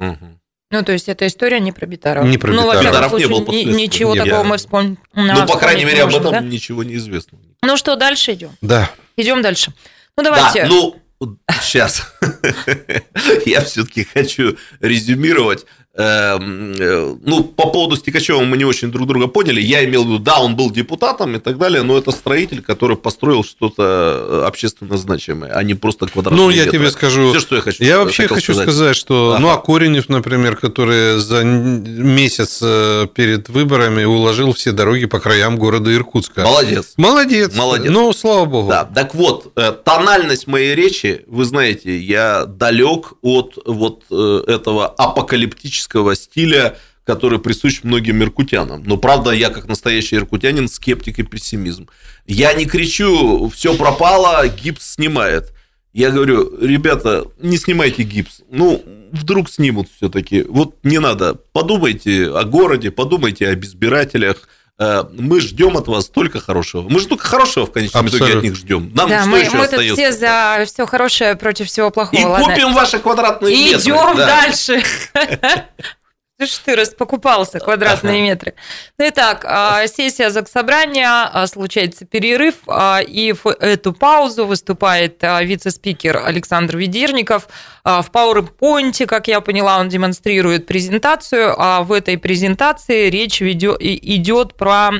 [0.00, 0.40] Угу.
[0.72, 2.24] Ну, то есть, эта история не про Битарова.
[2.24, 3.12] Не про ну, Битаров.
[3.12, 4.44] не был Ничего не, такого я...
[4.44, 4.98] мы вспомним.
[5.14, 6.40] Ну, по крайней мере, об этом да?
[6.40, 7.38] ничего не известно.
[7.62, 8.50] Ну что, дальше идем?
[8.60, 8.90] Да.
[9.16, 9.72] Идем дальше.
[10.16, 10.62] Ну, давайте.
[10.62, 10.96] Да, ну,
[11.60, 12.14] сейчас.
[13.46, 15.66] я все-таки хочу резюмировать.
[15.92, 19.60] Эм, э, ну, по поводу Стекачева мы не очень друг друга поняли.
[19.60, 22.96] Я имел в виду, да, он был депутатом и так далее, но это строитель, который
[22.96, 26.78] построил что-то э, общественно значимое, а не просто квадратный Ну, я метр.
[26.78, 27.30] тебе скажу.
[27.30, 29.32] Все, что я хочу Я вообще хочу сказать, сказать что...
[29.32, 29.40] Ага.
[29.42, 35.58] Ну, а Коренев, например, который за месяц э, перед выборами уложил все дороги по краям
[35.58, 36.42] города Иркутска.
[36.42, 36.92] Молодец.
[36.98, 37.56] Молодец.
[37.56, 37.90] Молодец.
[37.90, 38.70] Ну, слава богу.
[38.70, 39.52] Да, так вот,
[39.84, 47.80] тональность моей речи, вы знаете, я далек от вот этого апокалиптического классического стиля, который присущ
[47.82, 48.82] многим меркутянам.
[48.84, 51.88] Но, правда, я, как настоящий иркутянин, скептик и пессимизм.
[52.26, 55.52] Я не кричу, все пропало, гипс снимает.
[55.92, 58.42] Я говорю, ребята, не снимайте гипс.
[58.50, 60.42] Ну, вдруг снимут все-таки.
[60.42, 61.34] Вот не надо.
[61.52, 64.48] Подумайте о городе, подумайте о безбирателях.
[64.82, 66.88] Э, мы ждем от вас только хорошего.
[66.88, 68.24] Мы же только хорошего в конечном Абсолютно.
[68.24, 68.90] итоге от них ждем.
[68.94, 69.94] Нам да, что мы, еще мы остается?
[69.94, 72.18] все за все хорошее против всего плохого.
[72.18, 72.46] И ладно.
[72.46, 73.82] купим ваши квадратные метры.
[73.82, 74.26] Идем да.
[74.26, 74.82] дальше.
[76.40, 78.54] Ты ж ты распокупался квадратные метры.
[78.96, 86.16] Ну итак, а, сессия Заксобрания, а, случается перерыв, а, и в эту паузу выступает вице-спикер
[86.16, 87.46] Александр Ведерников.
[87.84, 94.92] В PowerPoint, как я поняла, он демонстрирует презентацию, а в этой презентации речь идет про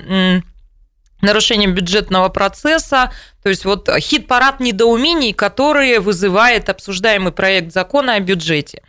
[1.23, 8.83] нарушение бюджетного процесса, то есть вот хит-парад недоумений, которые вызывает обсуждаемый проект закона о бюджете.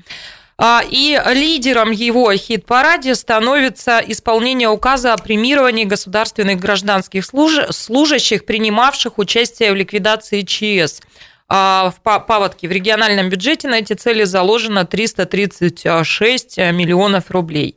[0.64, 9.72] А, и лидером его хит-параде становится исполнение указа о премировании государственных гражданских служащих, принимавших участие
[9.72, 11.02] в ликвидации ЧС
[11.50, 12.68] а, в паводке.
[12.68, 17.76] В региональном бюджете на эти цели заложено 336 миллионов рублей.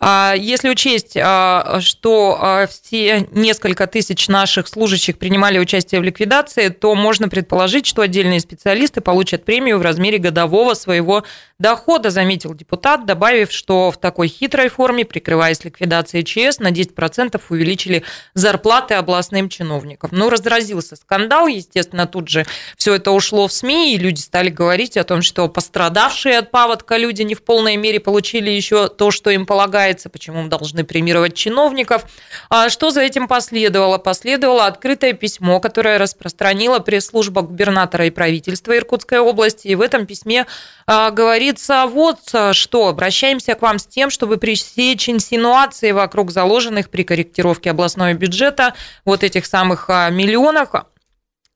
[0.00, 6.68] А если учесть, а, что а, все несколько тысяч наших служащих принимали участие в ликвидации,
[6.68, 11.24] то можно предположить, что отдельные специалисты получат премию в размере годового своего
[11.58, 18.04] дохода, заметил депутат, добавив, что в такой хитрой форме, прикрываясь ликвидацией ЧС, на 10% увеличили
[18.34, 20.10] зарплаты областным чиновникам.
[20.12, 24.96] Ну, разразился скандал, естественно, тут же все это ушло в СМИ, и люди стали говорить
[24.96, 29.30] о том, что пострадавшие от паводка люди не в полной мере получили еще то, что
[29.30, 32.04] им полагается касается, почему мы должны премировать чиновников.
[32.50, 33.96] А что за этим последовало?
[33.96, 39.68] Последовало открытое письмо, которое распространила пресс-служба губернатора и правительства Иркутской области.
[39.68, 40.46] И в этом письме
[40.86, 42.18] а, говорится вот
[42.52, 42.88] что.
[42.88, 48.74] Обращаемся к вам с тем, чтобы пресечь инсинуации вокруг заложенных при корректировке областного бюджета
[49.06, 50.68] вот этих самых а, миллионов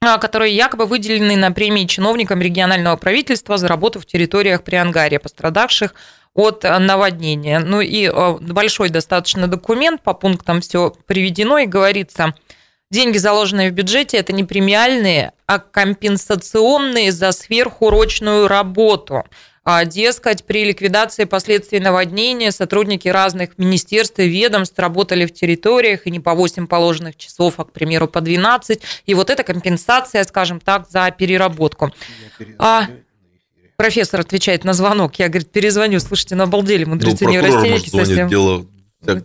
[0.04, 5.94] а, которые якобы выделены на премии чиновникам регионального правительства за работу в территориях Приангария, пострадавших
[6.34, 7.58] от наводнения.
[7.58, 12.34] Ну и а, большой достаточно документ, по пунктам все приведено и говорится,
[12.90, 19.24] деньги, заложенные в бюджете, это не премиальные, а компенсационные за сверхурочную работу.
[19.64, 26.10] А, дескать, при ликвидации последствий наводнения сотрудники разных министерств и ведомств работали в территориях и
[26.10, 28.82] не по 8 положенных часов, а, к примеру, по 12.
[29.06, 31.92] И вот это компенсация, скажем так, за переработку.
[32.58, 32.88] А,
[33.82, 35.16] профессор отвечает на звонок.
[35.16, 35.98] Я, говорит, перезвоню.
[35.98, 38.28] Слушайте, ну обалдели, мудрецы ну, неврастенники совсем.
[38.28, 38.64] Дело...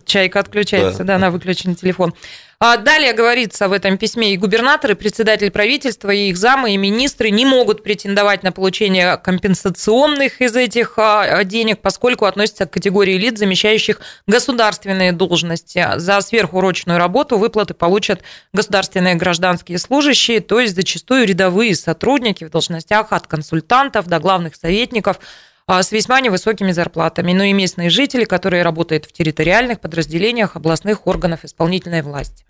[0.04, 2.14] Чайка отключается, да, да на выключенный телефон.
[2.60, 7.30] А далее говорится в этом письме, и губернаторы, председатель правительства, и их замы, и министры
[7.30, 13.38] не могут претендовать на получение компенсационных из этих а, денег, поскольку относятся к категории лиц,
[13.38, 15.86] замещающих государственные должности.
[15.98, 23.12] За сверхурочную работу выплаты получат государственные гражданские служащие, то есть зачастую рядовые сотрудники в должностях
[23.12, 28.62] от консультантов до главных советников а, с весьма невысокими зарплатами, но и местные жители, которые
[28.62, 32.46] работают в территориальных подразделениях областных органов исполнительной власти.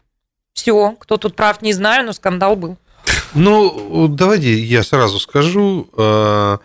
[0.52, 2.78] Все, кто тут прав, не знаю, но скандал был.
[3.34, 5.88] Ну, давайте я сразу скажу.
[5.96, 6.58] А,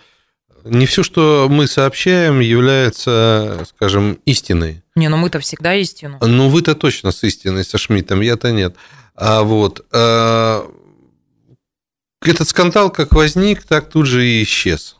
[0.63, 4.83] не все, что мы сообщаем, является, скажем, истиной.
[4.95, 6.19] Не, ну мы-то всегда истину.
[6.21, 8.75] Ну, вы-то точно с истиной, со Шмидтом, я-то нет.
[9.15, 10.69] А вот а,
[12.21, 14.97] этот скандал как возник, так тут же и исчез.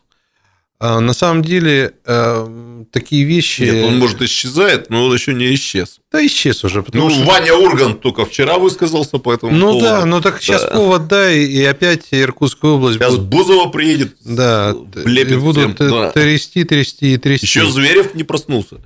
[0.80, 3.62] А на самом деле э, такие вещи...
[3.62, 6.00] Нет, он, может, исчезает, но он еще не исчез.
[6.10, 6.84] Да, исчез уже.
[6.92, 7.24] Ну, что...
[7.24, 9.84] Ваня Ургант только вчера высказался по этому Ну поводу.
[9.84, 10.70] да, ну так сейчас да.
[10.70, 12.98] повод, да, и опять Иркутская область...
[12.98, 13.28] Сейчас будут...
[13.28, 16.10] Бузова приедет, да, и будут всем, да.
[16.10, 17.46] трясти, трясти и трясти.
[17.46, 18.80] Еще Зверев не проснулся.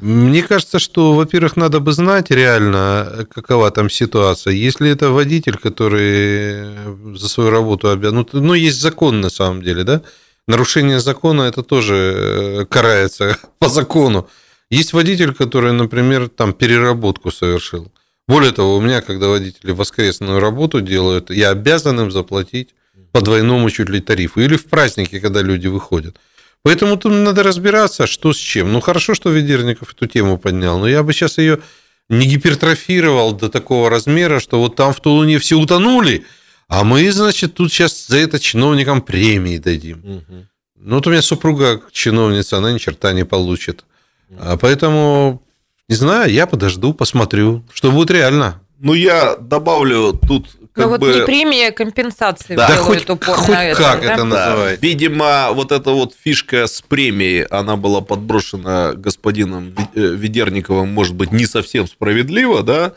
[0.00, 4.52] Мне кажется, что, во-первых, надо бы знать реально, какова там ситуация.
[4.52, 8.26] Если это водитель, который за свою работу обязан...
[8.32, 10.02] Ну, ну, есть закон на самом деле, да?
[10.48, 14.28] Нарушение закона это тоже э, карается по закону.
[14.70, 17.92] Есть водитель, который, например, там переработку совершил.
[18.26, 22.74] Более того, у меня, когда водители воскресную работу делают, я обязан им заплатить
[23.12, 24.40] по двойному чуть ли тарифу.
[24.40, 26.16] Или в праздники, когда люди выходят.
[26.62, 28.72] Поэтому тут надо разбираться, что с чем.
[28.72, 31.60] Ну, хорошо, что Ведерников эту тему поднял, но я бы сейчас ее
[32.10, 36.26] не гипертрофировал до такого размера, что вот там в Тулуне все утонули,
[36.68, 39.98] а мы, значит, тут сейчас за это чиновникам премии дадим.
[39.98, 40.46] Угу.
[40.82, 43.84] Ну, вот у меня супруга чиновница, она ни черта не получит.
[44.38, 45.42] А поэтому,
[45.88, 48.60] не знаю, я подожду, посмотрю, что будет реально.
[48.78, 51.06] Ну, я добавлю тут как Но бы...
[51.06, 52.68] вот не премия, а компенсации да.
[52.68, 53.82] делают да упор хоть на это.
[53.82, 54.14] как да?
[54.14, 54.80] это называется.
[54.80, 54.86] Да.
[54.86, 61.32] Видимо, вот эта вот фишка с премией, она была подброшена господином э, Ведерниковым, может быть,
[61.32, 62.92] не совсем справедливо, да?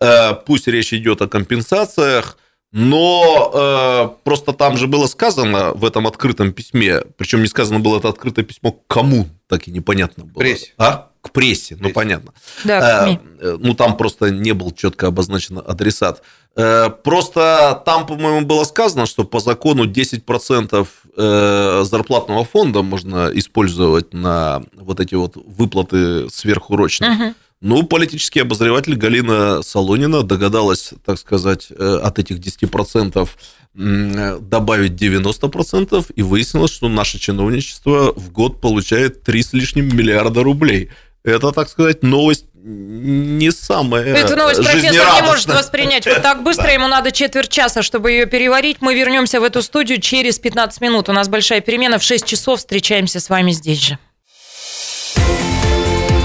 [0.00, 2.38] Э, пусть речь идет о компенсациях,
[2.72, 7.98] но э, просто там же было сказано в этом открытом письме, причем не сказано было
[7.98, 10.40] это открытое письмо кому, так и непонятно было.
[10.40, 10.72] Прессе.
[10.78, 11.08] А?
[11.26, 12.32] К прессе, ну, понятно.
[12.64, 16.22] Да, к э, ну там просто не был четко обозначен адресат.
[16.56, 24.14] Э, просто там, по-моему, было сказано, что по закону 10% э, зарплатного фонда можно использовать
[24.14, 27.10] на вот эти вот выплаты сверхурочные.
[27.10, 27.34] Угу.
[27.60, 33.28] Ну, политический обозреватель Галина Солонина догадалась, так сказать, э, от этих 10%
[33.74, 40.88] добавить 90%, и выяснилось, что наше чиновничество в год получает 3 с лишним миллиарда рублей.
[41.26, 46.72] Это, так сказать, новость не самая Эту новость профессор не может воспринять вот так быстро,
[46.72, 48.78] ему надо четверть часа, чтобы ее переварить.
[48.80, 51.08] Мы вернемся в эту студию через 15 минут.
[51.08, 53.98] У нас большая перемена, в 6 часов встречаемся с вами здесь же.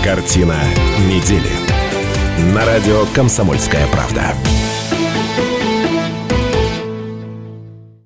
[0.03, 0.57] Картина
[0.99, 1.51] недели.
[2.53, 4.35] На радио «Комсомольская правда».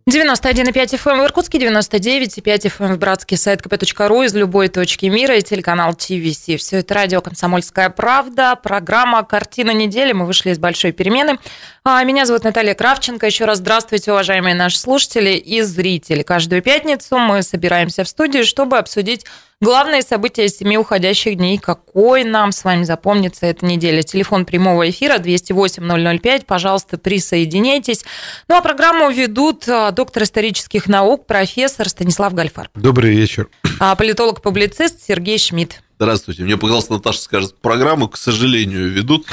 [0.08, 5.08] 91,5 FM эм в Иркутске, 99,5 FM эм в Братске, сайт kp.ru из любой точки
[5.08, 6.46] мира и телеканал ТВС.
[6.60, 10.12] Все это радио «Комсомольская правда», программа «Картина недели».
[10.12, 11.40] Мы вышли из большой перемены.
[11.84, 13.26] А, меня зовут Наталья Кравченко.
[13.26, 16.22] Еще раз здравствуйте, уважаемые наши слушатели и зрители.
[16.22, 19.26] Каждую пятницу мы собираемся в студии, чтобы обсудить
[19.66, 21.58] Главные события семи уходящих дней.
[21.58, 24.04] Какой нам с вами запомнится эта неделя?
[24.04, 26.46] Телефон прямого эфира 208-005.
[26.46, 28.06] Пожалуйста, присоединяйтесь.
[28.48, 32.70] Ну а программу ведут а, доктор исторических наук, профессор Станислав Гальфар.
[32.76, 33.50] Добрый вечер.
[33.80, 35.82] А политолог-публицист Сергей Шмидт.
[35.98, 36.44] Здравствуйте.
[36.44, 39.26] Мне показалось, Наташа скажет, программу, к сожалению, ведут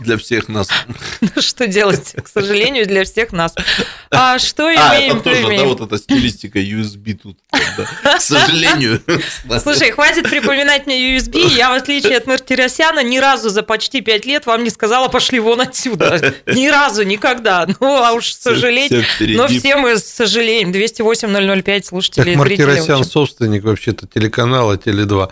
[0.00, 0.68] для всех нас.
[1.38, 3.54] что делать, к сожалению, для всех нас.
[4.10, 9.00] А что а, имеем, это тоже, да, вот эта стилистика USB тут, к сожалению.
[9.62, 11.46] Слушай, хватит припоминать мне USB.
[11.54, 15.38] Я, в отличие от Мартиросяна, ни разу за почти пять лет вам не сказала, пошли
[15.38, 16.34] вон отсюда.
[16.46, 17.66] Ни разу, никогда.
[17.80, 20.72] Ну, а уж, к сожалению, но все мы сожалеем.
[20.72, 25.30] 208-005 слушателей так Мартиросян собственник вообще-то телеканала Теле2.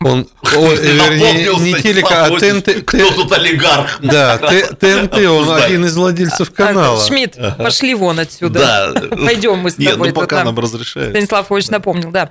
[0.00, 2.84] Он, о, вернее, не телека, а ТНТ.
[2.84, 4.00] Кто тут олигарх?
[4.02, 7.04] Да, ТНТ, он один из владельцев канала.
[7.06, 8.92] Шмидт, пошли вон отсюда.
[8.94, 9.16] Да.
[9.16, 9.86] Пойдем мы с тобой.
[9.86, 11.10] Нет, ну пока нам разрешают.
[11.10, 12.30] Станислав Ильич напомнил, да.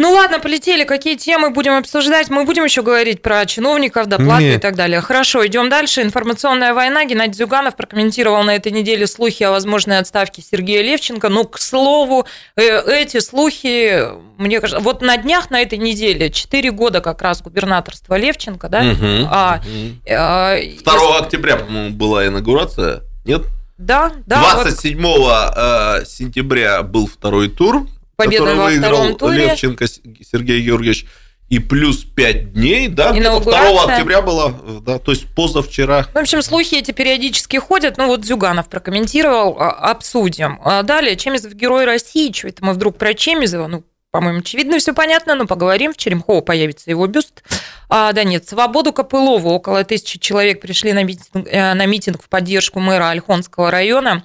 [0.00, 0.84] Ну ладно, полетели.
[0.84, 2.30] Какие темы будем обсуждать?
[2.30, 4.56] Мы будем еще говорить про чиновников, доплаты Нет.
[4.56, 5.02] и так далее.
[5.02, 6.00] Хорошо, идем дальше.
[6.00, 7.04] Информационная война.
[7.04, 11.28] Геннадий Зюганов прокомментировал на этой неделе слухи о возможной отставке Сергея Левченко.
[11.28, 12.24] Ну, к слову,
[12.56, 14.06] э, эти слухи,
[14.38, 18.78] мне кажется, вот на днях на этой неделе, 4 года как раз губернаторства Левченко, да?
[18.78, 19.96] Угу, а, угу.
[20.08, 21.22] А, 2 и...
[21.22, 23.42] октября, по-моему, была инаугурация, нет?
[23.76, 24.54] Да, да.
[24.54, 25.52] 27 вот...
[25.54, 27.86] Э, сентября был второй тур
[28.24, 29.46] победу во втором туре.
[29.46, 31.06] Левченко Сергей Георгиевич.
[31.48, 36.06] И плюс 5 дней, да, 2 октября было, да, то есть позавчера.
[36.14, 37.96] В общем, слухи эти периодически ходят.
[37.96, 40.60] Ну, вот Зюганов прокомментировал, а, обсудим.
[40.64, 42.30] А далее, Чемизов герой России.
[42.32, 43.66] Что это мы вдруг про Чемизова?
[43.66, 45.92] Ну, по-моему, очевидно, все понятно, но поговорим.
[45.92, 47.42] В Черемхово появится его бюст.
[47.88, 49.50] А, да нет, свободу Копылову.
[49.50, 54.24] Около тысячи человек пришли на митинг, э, на митинг в поддержку мэра Ольхонского района.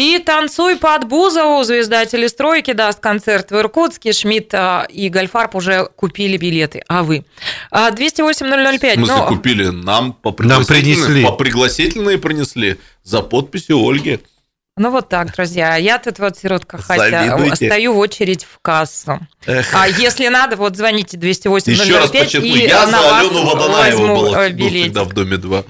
[0.00, 4.14] И «Танцуй под Бузову» звезда телестройки даст концерт в Иркутске.
[4.14, 6.82] Шмидт а, и Гольфарб уже купили билеты.
[6.88, 7.26] А вы?
[7.70, 8.92] 208-005.
[8.92, 9.66] В смысле ну, купили?
[9.66, 11.22] Нам по Нам принесли.
[11.22, 14.20] По пригласительные принесли за подписью Ольги.
[14.78, 15.76] Ну вот так, друзья.
[15.76, 19.20] Я тут вот, сиротка Хася, стою в очередь в кассу.
[19.44, 19.68] Эх.
[19.74, 25.04] А если надо, вот звоните 208 Еще раз подчеркну, я за Алену Водонаеву был всегда
[25.04, 25.64] в Доме 2.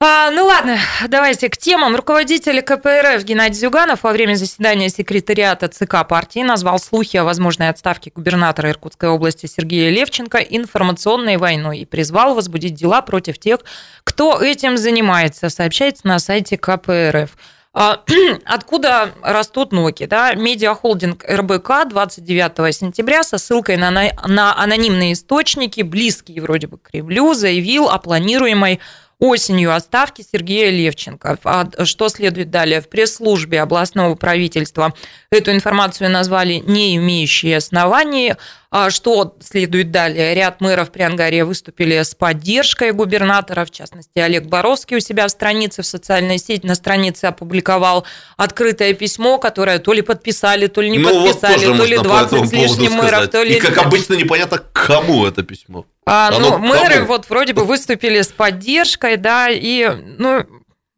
[0.00, 0.76] А, ну ладно,
[1.08, 1.94] давайте к темам.
[1.94, 8.10] Руководитель КПРФ Геннадий Зюганов во время заседания секретариата ЦК партии назвал слухи о возможной отставке
[8.14, 13.60] губернатора Иркутской области Сергея Левченко информационной войной и призвал возбудить дела против тех,
[14.02, 17.30] кто этим занимается, сообщается на сайте КПРФ.
[17.76, 18.02] А,
[18.44, 20.04] откуда растут ноги?
[20.04, 20.34] Да?
[20.34, 27.34] Медиахолдинг РБК 29 сентября со ссылкой на, на анонимные источники, близкие вроде бы к Кремлю,
[27.34, 28.80] заявил о планируемой
[29.18, 31.38] осенью отставки Сергея Левченко.
[31.44, 32.80] А что следует далее?
[32.80, 34.94] В пресс-службе областного правительства
[35.30, 38.34] эту информацию назвали не имеющие оснований.
[38.70, 40.34] А что следует далее?
[40.34, 45.30] Ряд мэров при Ангаре выступили с поддержкой губернатора, в частности, Олег Боровский у себя в
[45.30, 48.04] странице, в социальной сети, на странице опубликовал
[48.36, 52.48] открытое письмо, которое то ли подписали, то ли не ну, подписали, вот то ли 20
[52.48, 53.58] с лишним мэров, то ли...
[53.58, 55.86] И, как обычно, непонятно, кому это письмо.
[56.06, 57.06] А, ну, мэры кому?
[57.06, 59.88] вот вроде бы выступили с поддержкой, да, и,
[60.18, 60.46] ну,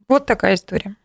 [0.09, 0.97] вот такая история.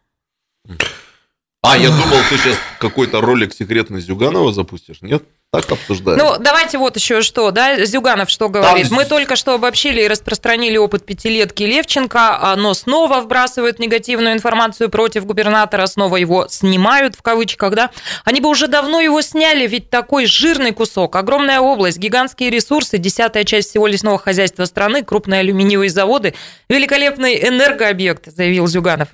[1.63, 5.23] А, я думал, ты сейчас какой-то ролик секретный Зюганова запустишь, нет?
[5.53, 6.17] Так обсуждаем.
[6.17, 8.87] Ну, давайте вот еще что, да, Зюганов что говорит.
[8.87, 8.95] Там...
[8.95, 15.25] Мы только что обобщили и распространили опыт пятилетки Левченко, но снова вбрасывают негативную информацию против
[15.25, 17.89] губернатора, снова его снимают, в кавычках, да.
[18.23, 23.43] Они бы уже давно его сняли, ведь такой жирный кусок, огромная область, гигантские ресурсы, десятая
[23.43, 26.33] часть всего лесного хозяйства страны, крупные алюминиевые заводы,
[26.69, 29.09] великолепный энергообъект, заявил Зюганов.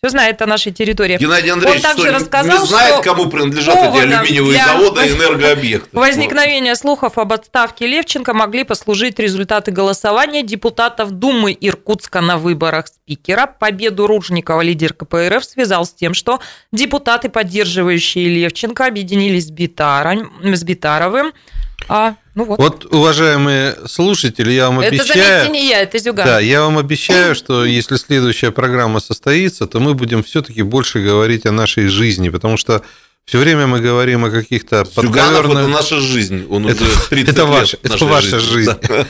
[0.00, 1.16] Все знает о нашей территории.
[1.18, 5.88] Геннадий Андреевич Он также что, рассказал, не знает, кому принадлежат эти алюминиевые заводы и энергообъекты.
[5.92, 13.48] Возникновение слухов об отставке Левченко могли послужить результаты голосования депутатов Думы Иркутска на выборах спикера.
[13.48, 16.38] Победу Ружникова лидер КПРФ связал с тем, что
[16.70, 21.32] депутаты, поддерживающие Левченко, объединились с, Битаром, с Битаровым.
[21.86, 22.58] А, ну вот.
[22.58, 25.20] вот, уважаемые слушатели, я вам это, обещаю...
[25.20, 26.26] Это, заметьте, не я, это Зюган.
[26.26, 31.46] Да, я вам обещаю, что если следующая программа состоится, то мы будем все-таки больше говорить
[31.46, 32.82] о нашей жизни, потому что
[33.28, 35.58] все время мы говорим о каких-то подковерных...
[35.58, 36.46] это наша жизнь.
[36.48, 38.70] Он это, уже 30 это, ваш, это ваша жизнь.
[38.70, 39.06] жизнь.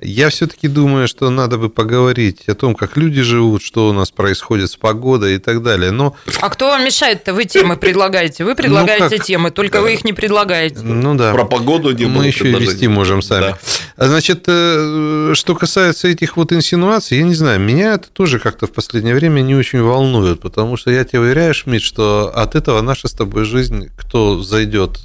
[0.00, 4.12] Я все-таки думаю, что надо бы поговорить о том, как люди живут, что у нас
[4.12, 5.90] происходит с погодой и так далее.
[5.90, 6.14] Но...
[6.40, 7.34] А кто вам мешает-то?
[7.34, 8.44] Вы темы предлагаете.
[8.44, 9.82] Вы предлагаете ну, темы, только да.
[9.82, 10.78] вы их не предлагаете.
[10.82, 11.32] Ну да.
[11.32, 13.56] Про погоду не Мы еще и вести можем сами.
[13.96, 14.06] Да.
[14.06, 18.72] Значит, э, что касается этих вот инсинуаций, я не знаю, меня это тоже как-то в
[18.72, 23.08] последнее время не очень волнует, потому что я тебе уверяю, Шмидт, что от этого наша
[23.08, 25.00] с тобой жизнь жизнь, кто зайдет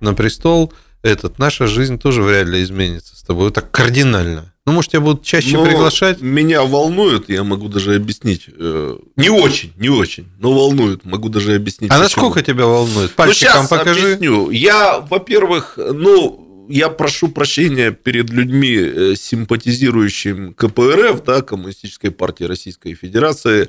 [0.00, 0.72] на престол,
[1.02, 4.52] этот, наша жизнь тоже вряд ли изменится с тобой так кардинально.
[4.66, 6.22] Ну, может, тебя будут чаще но приглашать?
[6.22, 8.46] Меня волнует, я могу даже объяснить.
[8.48, 11.90] Э, не очень, не очень, но волнует, могу даже объяснить.
[11.90, 12.04] А почему.
[12.04, 13.12] насколько тебя волнует?
[13.12, 14.14] Пальчиком ну, покажи.
[14.14, 14.50] объясню.
[14.50, 22.94] Я, во-первых, ну, я прошу прощения перед людьми, э, симпатизирующими КПРФ, да, Коммунистической партии Российской
[22.94, 23.68] Федерации.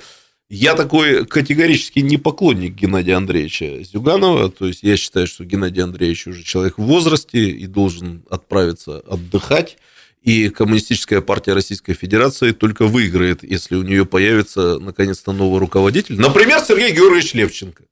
[0.50, 4.52] Я такой категорически не поклонник Геннадия Андреевича Зюганова.
[4.52, 9.78] То есть я считаю, что Геннадий Андреевич уже человек в возрасте и должен отправиться отдыхать.
[10.22, 16.20] И Коммунистическая партия Российской Федерации только выиграет, если у нее появится наконец-то новый руководитель.
[16.20, 17.84] Например, Сергей Георгиевич Левченко.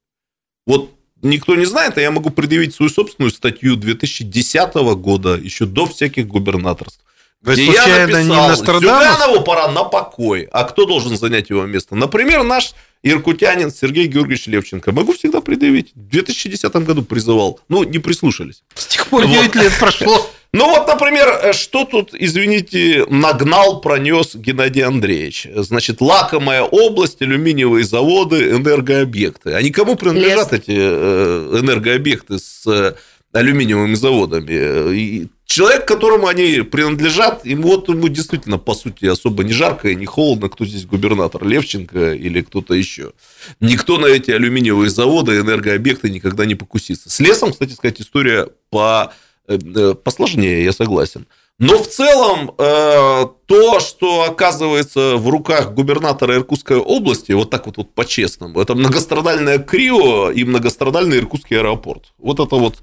[0.65, 0.91] Вот
[1.21, 6.27] никто не знает, а я могу предъявить свою собственную статью 2010 года, еще до всяких
[6.27, 7.02] губернаторств.
[7.43, 10.47] Вы где я написал, Зюганову пора на покой.
[10.51, 11.93] А кто должен занять его место?
[11.93, 12.73] Например, наш
[13.03, 14.93] иркутянин Сергей Георгиевич Левченко.
[14.93, 15.91] Могу всегда предъявить.
[15.93, 17.59] В 2010 году призывал.
[17.67, 18.63] Ну, не прислушались.
[18.75, 19.55] С тех пор 9 вот.
[19.55, 20.29] лет прошло.
[20.55, 25.47] Ну вот, например, что тут, извините, нагнал, пронес Геннадий Андреевич?
[25.55, 29.53] Значит, лакомая область, алюминиевые заводы, энергообъекты.
[29.53, 30.61] А никому принадлежат Лес.
[30.61, 32.93] эти э, энергообъекты с э,
[33.31, 34.93] алюминиевыми заводами?
[34.95, 39.95] И человек, которому они принадлежат, ему вот ему действительно, по сути, особо не жарко и
[39.95, 43.13] не холодно, кто здесь губернатор, Левченко или кто-то еще.
[43.59, 47.09] Никто на эти алюминиевые заводы, энергообъекты никогда не покусится.
[47.09, 49.13] С лесом, кстати сказать, история по
[49.47, 51.27] Э, э, посложнее, я согласен.
[51.59, 57.77] Но в целом э, то, что оказывается в руках губернатора Иркутской области, вот так вот,
[57.77, 62.13] вот по-честному, это многострадальное Крио и многострадальный Иркутский аэропорт.
[62.17, 62.77] Вот это вот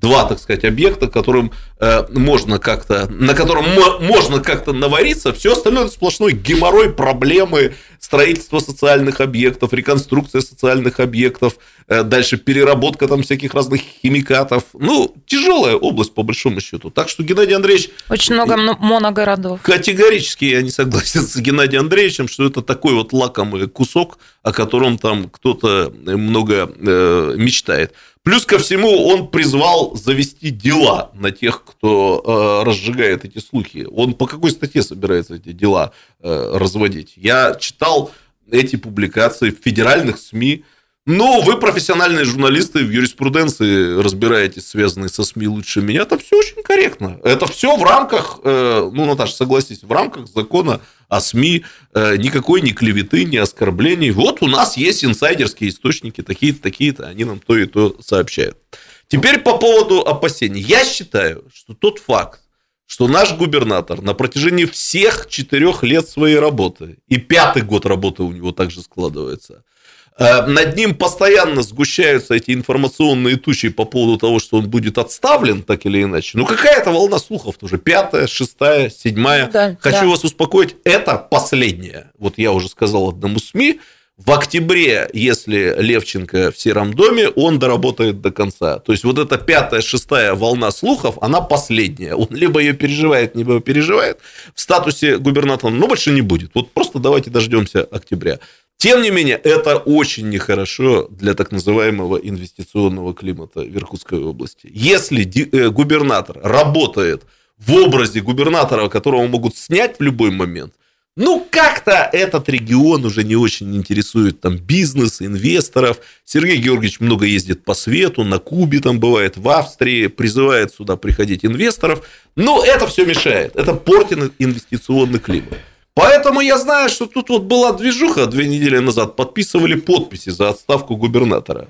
[0.00, 3.64] два, так сказать, объекта, которым э, можно как-то, на котором
[4.00, 11.56] можно как-то навариться, все остальное это сплошной геморрой, проблемы, строительство социальных объектов, реконструкция социальных объектов,
[11.88, 14.64] э, дальше переработка там всяких разных химикатов.
[14.74, 16.90] Ну, тяжелая область, по большому счету.
[16.90, 17.90] Так что Геннадий Андреевич...
[18.08, 19.62] Очень много моногородов.
[19.62, 24.98] Категорически я не согласен с Геннадием Андреевичем, что это такой вот лакомый кусок, о котором
[24.98, 27.92] там кто-то много э, мечтает.
[28.26, 32.20] Плюс ко всему, он призвал завести дела на тех, кто
[32.64, 33.86] э, разжигает эти слухи.
[33.88, 37.12] Он по какой статье собирается эти дела э, разводить?
[37.14, 38.10] Я читал
[38.50, 40.64] эти публикации в федеральных СМИ.
[41.08, 46.02] Ну, вы профессиональные журналисты в юриспруденции разбираетесь, связанные со СМИ лучше меня.
[46.02, 47.20] Это все очень корректно.
[47.22, 52.60] Это все в рамках, э, ну, Наташа, согласитесь, в рамках закона о СМИ, э, никакой
[52.60, 54.10] ни клеветы, ни оскорблений.
[54.10, 58.58] Вот у нас есть инсайдерские источники, такие-то, такие-то, они нам то и то сообщают.
[59.06, 60.60] Теперь по поводу опасений.
[60.60, 62.40] Я считаю, что тот факт,
[62.84, 68.32] что наш губернатор на протяжении всех четырех лет своей работы, и пятый год работы у
[68.32, 69.62] него также складывается–
[70.18, 75.84] над ним постоянно сгущаются эти информационные тучи по поводу того, что он будет отставлен, так
[75.84, 76.38] или иначе.
[76.38, 77.76] Ну, какая-то волна слухов тоже.
[77.78, 79.50] Пятая, шестая, седьмая.
[79.52, 80.06] Да, Хочу да.
[80.06, 82.12] вас успокоить, это последняя.
[82.18, 83.80] Вот я уже сказал одному СМИ,
[84.18, 88.78] в октябре, если Левченко в Сером доме, он доработает до конца.
[88.78, 92.14] То есть, вот эта пятая, шестая волна слухов, она последняя.
[92.14, 94.18] Он либо ее переживает, либо переживает.
[94.54, 96.52] В статусе губернатора, но больше не будет.
[96.54, 98.38] Вот просто давайте дождемся октября.
[98.78, 104.70] Тем не менее, это очень нехорошо для так называемого инвестиционного климата в Иркутской области.
[104.72, 107.24] Если э, губернатор работает
[107.58, 110.72] в образе губернатора, которого могут снять в любой момент,
[111.16, 115.98] ну, как-то этот регион уже не очень интересует там бизнес, инвесторов.
[116.26, 121.44] Сергей Георгиевич много ездит по свету, на Кубе там бывает, в Австрии, призывает сюда приходить
[121.44, 122.06] инвесторов.
[122.36, 125.58] Но это все мешает, это портит инвестиционный климат.
[125.94, 130.96] Поэтому я знаю, что тут вот была движуха две недели назад, подписывали подписи за отставку
[130.96, 131.68] губернатора.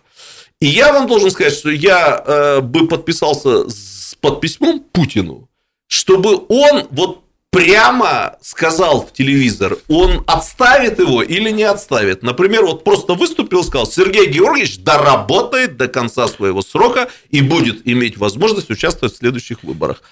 [0.61, 5.49] И я вам должен сказать, что я э, бы подписался с, под письмом Путину,
[5.87, 7.26] чтобы он вот
[7.57, 12.23] прямо сказал в телевизор, он отставит его или не отставит.
[12.23, 17.89] Например, вот просто выступил и сказал, Сергей Георгиевич доработает до конца своего срока и будет
[17.89, 20.03] иметь возможность участвовать в следующих выборах.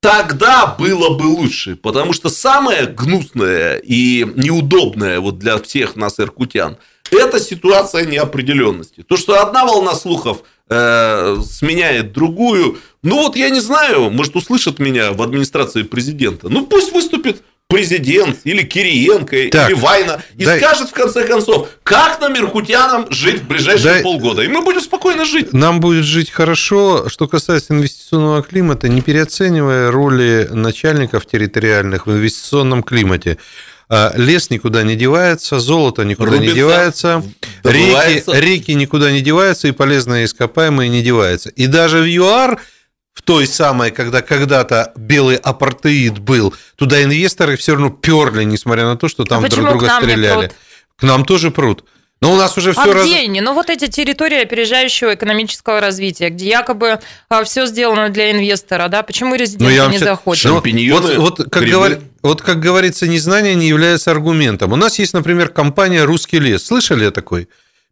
[0.00, 6.78] Тогда было бы лучше, потому что самое гнусное и неудобное вот для всех нас, иркутян,
[7.12, 9.02] это ситуация неопределенности.
[9.02, 14.78] То, что одна волна слухов э, сменяет другую, ну вот я не знаю, может услышат
[14.78, 20.58] меня в администрации президента, ну пусть выступит президент или Кириенко так, или Вайна и дай...
[20.58, 24.02] скажет в конце концов, как нам, иркутянам, жить в ближайшие дай...
[24.02, 24.42] полгода.
[24.42, 25.52] И мы будем спокойно жить.
[25.52, 27.08] Нам будет жить хорошо.
[27.08, 33.36] Что касается инвестиционного климата, не переоценивая роли начальников территориальных в инвестиционном климате.
[33.90, 37.22] А, лес никуда не девается, золото никуда Рубится, не девается,
[37.64, 41.48] реки, реки никуда не деваются, и полезные ископаемые не деваются.
[41.50, 42.60] И даже в ЮАР
[43.14, 48.96] в той самой, когда когда-то белый апартеид был, туда инвесторы все равно перли, несмотря на
[48.96, 50.52] то, что там друг друга стреляли.
[50.96, 51.84] К нам тоже прут.
[52.20, 53.06] Но у нас уже все а раз...
[53.06, 53.40] где они?
[53.40, 56.98] Ну, вот эти территории опережающего экономического развития, где якобы
[57.28, 59.02] а, все сделано для инвестора, да?
[59.04, 60.44] Почему резиденты ну, не заходят?
[60.44, 62.00] Вот, вот, как говор...
[62.22, 64.72] вот, как говорится, незнание не является аргументом.
[64.72, 66.64] У нас есть, например, компания «Русский лес».
[66.64, 67.48] Слышали о такой?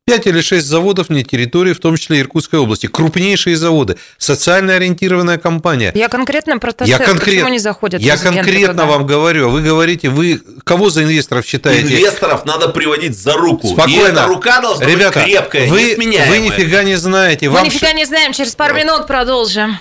[0.08, 2.86] Пять или шесть заводов на территории, в том числе Иркутской области.
[2.86, 3.96] Крупнейшие заводы.
[4.18, 5.90] Социально ориентированная компания.
[5.96, 6.72] Я конкретно про.
[6.84, 7.34] Я конкрет...
[7.34, 8.86] Почему не заходят Я конкретно туда?
[8.86, 9.50] вам говорю.
[9.50, 11.88] Вы говорите, вы кого за инвесторов считаете?
[11.88, 13.66] Инвесторов надо приводить за руку.
[13.66, 13.96] Спокойно.
[13.96, 17.48] И эта рука должна Ребята, быть крепкая, вы, вы нифига не знаете.
[17.48, 17.64] Мы вам...
[17.64, 18.32] нифига не знаем.
[18.32, 19.76] Через пару минут продолжим.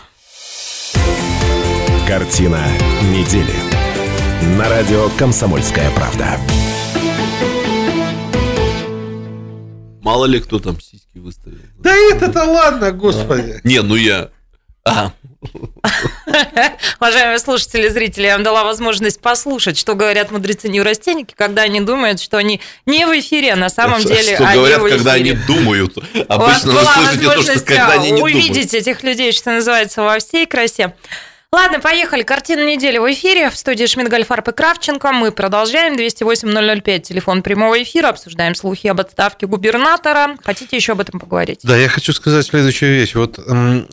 [2.08, 2.64] Картина
[3.14, 3.54] недели.
[4.58, 6.40] На радио «Комсомольская правда».
[10.06, 11.58] Мало ли кто там сиськи выставил.
[11.80, 13.60] Да это-то ладно, господи.
[13.64, 14.30] Не, ну я...
[14.88, 15.12] А.
[17.00, 22.38] Уважаемые слушатели, зрители, я вам дала возможность послушать, что говорят мудрецы-неврастенники, когда они думают, что
[22.38, 25.98] они не в эфире, а на самом деле Что говорят, когда они думают.
[26.30, 28.36] Обычно вы слышите то, что когда они не думают.
[28.36, 30.94] увидеть этих людей, что называется, во всей красе.
[31.52, 32.24] Ладно, поехали.
[32.24, 33.50] Картина недели в эфире.
[33.50, 35.12] В студии Шмидгаль, Фарб и Кравченко.
[35.12, 35.96] Мы продолжаем.
[35.96, 38.10] 208-005, телефон прямого эфира.
[38.10, 40.38] Обсуждаем слухи об отставке губернатора.
[40.44, 41.60] Хотите еще об этом поговорить?
[41.64, 43.16] Да, я хочу сказать следующую вещь.
[43.16, 43.40] Вот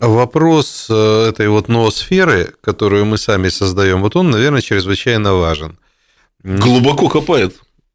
[0.00, 5.78] вопрос э, этой вот ноосферы, которую мы сами создаем, вот он, наверное, чрезвычайно важен.
[6.42, 7.54] Глубоко копает.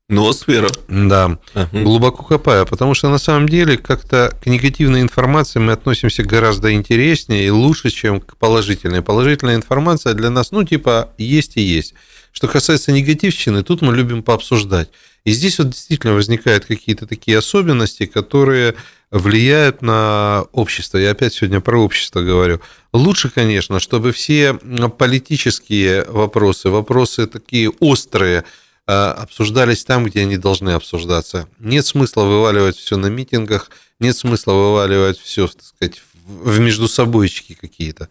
[0.10, 0.70] Ноосфера.
[0.88, 6.24] Да, uh глубоко копая, потому что на самом деле как-то к негативной информации мы относимся
[6.24, 9.01] гораздо интереснее и лучше, чем к положительной.
[9.01, 11.93] Положительная информация для нас, ну, типа, есть и есть.
[12.32, 14.89] Что касается негативщины, тут мы любим пообсуждать.
[15.26, 18.76] И здесь вот действительно возникают какие-то такие особенности, которые
[19.12, 20.99] влияют на общество.
[20.99, 22.62] Я опять сегодня про общество говорю.
[22.93, 28.45] Лучше, конечно, чтобы все политические вопросы, вопросы такие острые,
[28.88, 31.47] обсуждались там, где они должны обсуждаться.
[31.59, 33.69] Нет смысла вываливать все на митингах,
[33.99, 38.09] нет смысла вываливать все, так сказать, в междусобойчики какие-то.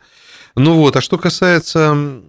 [0.54, 2.20] Ну вот, а что касается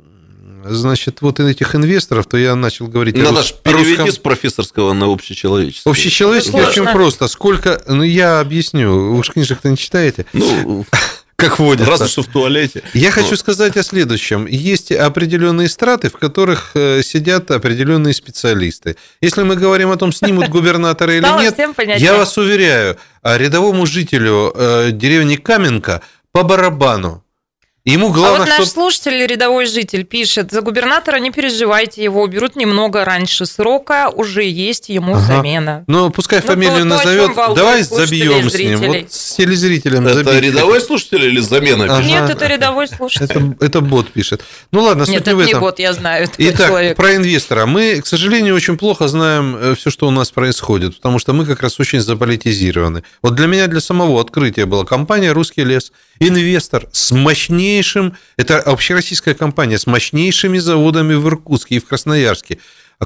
[0.65, 4.11] значит, вот этих инвесторов, то я начал говорить Надо же переведи русском...
[4.11, 5.89] с профессорского на общечеловеческий.
[5.89, 7.27] Общечеловеческий очень просто.
[7.27, 10.25] Сколько, ну я объясню, вы же книжек-то не читаете.
[10.33, 10.85] Ну,
[11.37, 11.91] как водится.
[11.91, 12.81] Разве что в туалете.
[12.93, 14.47] Я хочу сказать о следующем.
[14.47, 18.97] Есть определенные страты, в которых э, сидят определенные специалисты.
[19.21, 21.55] Если мы говорим о том, снимут губернатора или нет,
[21.97, 27.23] я вас уверяю, рядовому жителю э, деревни Каменка по барабану.
[27.87, 28.67] Ему главное, а вот наш чтоб...
[28.67, 34.89] слушатель, рядовой житель, пишет, за губернатора не переживайте, его уберут немного раньше срока, уже есть
[34.89, 35.21] ему ага.
[35.21, 35.85] замена.
[35.87, 40.25] Ну, пускай ну, фамилию то, назовет, то, давай забьем с ним, вот с телезрителем Это
[40.25, 40.41] забить.
[40.41, 41.85] рядовой слушатель или замена?
[41.85, 42.03] Ага.
[42.03, 43.25] Нет, это рядовой слушатель.
[43.25, 44.43] Это, это бот пишет.
[44.73, 45.53] Ну ладно, суть Нет, не это в этом.
[45.53, 46.27] не бот, я знаю.
[46.37, 46.97] Итак, человек.
[46.97, 47.65] про инвестора.
[47.67, 51.45] Мы, к сожалению, очень плохо знаем э, все, что у нас происходит, потому что мы
[51.45, 53.03] как раз очень заполитизированы.
[53.21, 57.11] Вот для меня, для самого открытия была компания «Русский лес», инвестор с
[57.77, 62.57] мощнейшим, это общероссийская компания с мощнейшими заводами в Иркутске и в Красноярске,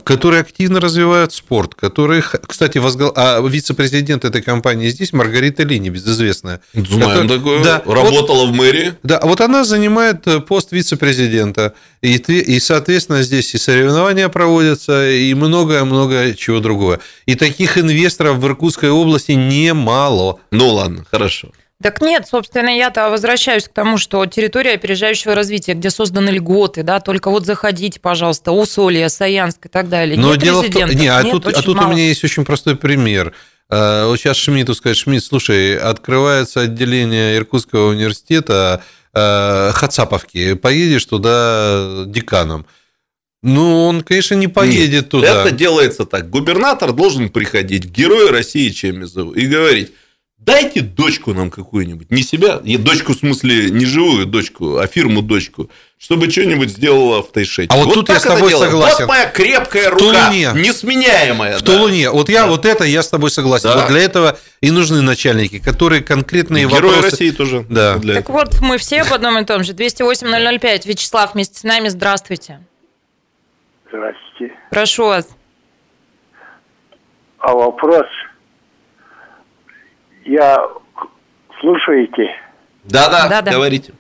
[0.06, 3.12] которые активно развивают спорт, которые, кстати, возгол...
[3.16, 6.62] а вице-президент этой компании здесь Маргарита Лини, безызвестная.
[6.74, 7.38] Знаем который...
[7.38, 8.94] такое, да, работала вот, в мэрии.
[9.04, 15.34] Да, вот она занимает э, пост вице-президента, и, и, соответственно, здесь и соревнования проводятся, и
[15.34, 17.00] многое-многое чего другого.
[17.26, 20.40] И таких инвесторов в Иркутской области немало.
[20.52, 21.52] Ну ладно, хорошо.
[21.82, 27.00] Так нет, собственно, я-то возвращаюсь к тому, что территория опережающего развития, где созданы льготы, да,
[27.00, 30.18] только вот заходите, пожалуйста, Усолье, Саянск и так далее.
[30.18, 32.46] Но нет дело в том, не, а нет, тут, а тут у меня есть очень
[32.46, 33.34] простой пример.
[33.70, 42.04] Э, вот сейчас Шмидту сказать, Шмидт, слушай, открывается отделение Иркутского университета э, Хацаповки, поедешь туда
[42.06, 42.66] деканом.
[43.44, 45.42] Ну, он, конечно, не поедет Нет, туда.
[45.42, 46.30] Это делается так.
[46.30, 49.94] Губернатор должен приходить в Герои России Чемизову и говорить,
[50.44, 52.10] Дайте дочку нам какую-нибудь.
[52.10, 55.70] Не себя, дочку в смысле не живую дочку, а фирму дочку,
[56.00, 57.68] чтобы что-нибудь сделала в Тайшете.
[57.72, 59.06] А вот, вот тут я с тобой согласен.
[59.06, 60.50] Вот моя крепкая рука, Тулуне.
[60.56, 61.60] несменяемая.
[61.60, 61.66] В да.
[61.72, 62.10] Тулуне.
[62.10, 62.48] Вот я да.
[62.48, 63.70] вот это я с тобой согласен.
[63.70, 63.82] Да.
[63.82, 67.02] Вот для этого и нужны начальники, которые конкретные Герои вопросы...
[67.04, 67.64] России тоже.
[67.70, 68.00] Да.
[68.00, 68.38] Для так этого.
[68.38, 69.74] вот, мы все в одном и том же.
[69.74, 70.88] 208-005.
[70.88, 71.90] Вячеслав вместе с нами.
[71.90, 72.62] Здравствуйте.
[73.90, 74.56] Здравствуйте.
[74.72, 75.30] Прошу вас.
[77.38, 78.08] А вопрос
[80.26, 80.68] я
[81.60, 82.30] слушаете?
[82.84, 83.52] Да, да, да, да.
[83.52, 83.94] говорите.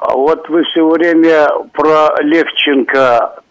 [0.00, 3.42] А вот вы все время про Левченко,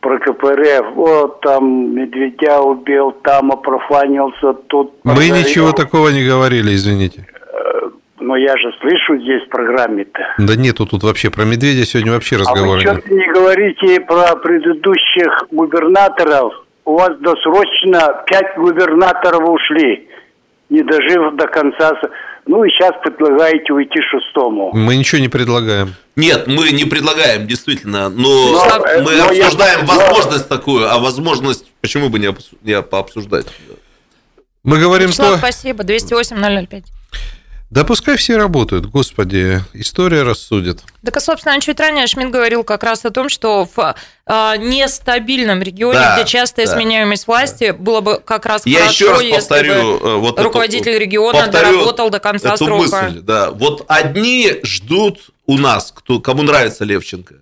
[0.00, 4.94] про КПРФ, вот там Медведя убил, там опрофанился, тут...
[5.04, 5.36] Мы подарил.
[5.36, 7.26] ничего такого не говорили, извините.
[7.52, 10.20] Э, но я же слышу здесь в программе-то.
[10.38, 13.10] Да нету тут вообще про медведя сегодня вообще разговора а вы нет.
[13.10, 20.08] не говорите про предыдущих губернаторов, у вас досрочно пять губернаторов ушли,
[20.70, 21.92] не дожив до конца.
[22.46, 24.70] Ну и сейчас предлагаете уйти шестому.
[24.72, 25.94] Мы ничего не предлагаем.
[26.16, 29.86] Нет, мы не предлагаем, действительно, но, но мы но обсуждаем я...
[29.86, 30.56] возможность но...
[30.56, 33.46] такую, а возможность почему бы не, не пообсуждать?
[34.62, 35.38] Мы говорим, Вячеслав, что...
[35.38, 36.84] спасибо, 208-005.
[37.70, 40.82] Да пускай все работают, господи, история рассудит.
[41.04, 43.94] Так, а, собственно, чуть ранее Шмидт говорил как раз о том, что в
[44.26, 47.74] э, нестабильном регионе, да, где частая да, сменяемость власти, да.
[47.74, 51.00] было бы как раз Я хорошо, еще раз повторю, если бы э, вот руководитель эту,
[51.00, 53.02] региона доработал до конца эту срока.
[53.02, 53.52] Мысль, да.
[53.52, 57.36] Вот одни ждут у нас, кто, кому нравится Левченко,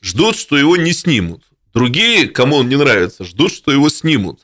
[0.00, 1.42] ждут, что его не снимут.
[1.74, 4.42] Другие, кому он не нравится, ждут, что его снимут.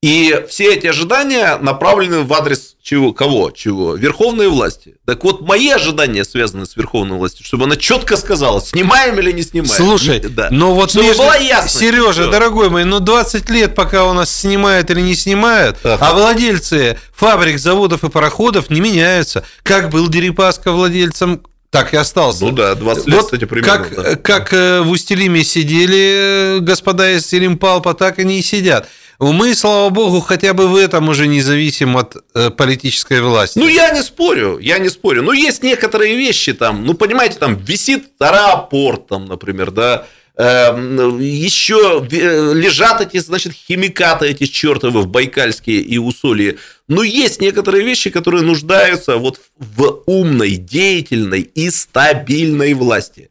[0.00, 3.12] И все эти ожидания направлены в адрес чего?
[3.12, 3.50] Кого?
[3.50, 3.96] Чего?
[3.96, 4.94] Верховной власти.
[5.04, 9.42] Так вот, мои ожидания связаны с верховной властью, чтобы она четко сказала, снимаем или не
[9.42, 9.74] снимаем.
[9.74, 10.48] Слушай, да.
[10.52, 11.24] но вот чтобы между...
[11.24, 11.80] была ясность.
[11.80, 12.30] Сережа, все.
[12.30, 15.98] дорогой мой, ну 20 лет, пока у нас снимают или не снимают, ага.
[16.00, 19.44] а владельцы фабрик, заводов и пароходов не меняются.
[19.64, 22.44] Как был Дерипаска владельцем так и остался.
[22.44, 23.84] Ну да, 20 лет, вот кстати, примерно.
[23.84, 24.16] Как, да.
[24.16, 28.88] как э, в Устилиме сидели э, господа из Селимпалпа, так они и сидят.
[29.20, 33.58] Мы, слава богу, хотя бы в этом уже не зависим от э, политической власти.
[33.58, 35.22] Ну, я не спорю, я не спорю.
[35.22, 40.06] Но есть некоторые вещи там, ну, понимаете, там висит аэропорт, там, например, да,
[40.36, 46.58] эм, еще лежат эти, значит, химикаты эти чертовы в Байкальске и Усолье.
[46.86, 53.30] Но есть некоторые вещи, которые нуждаются вот в умной, деятельной и стабильной власти.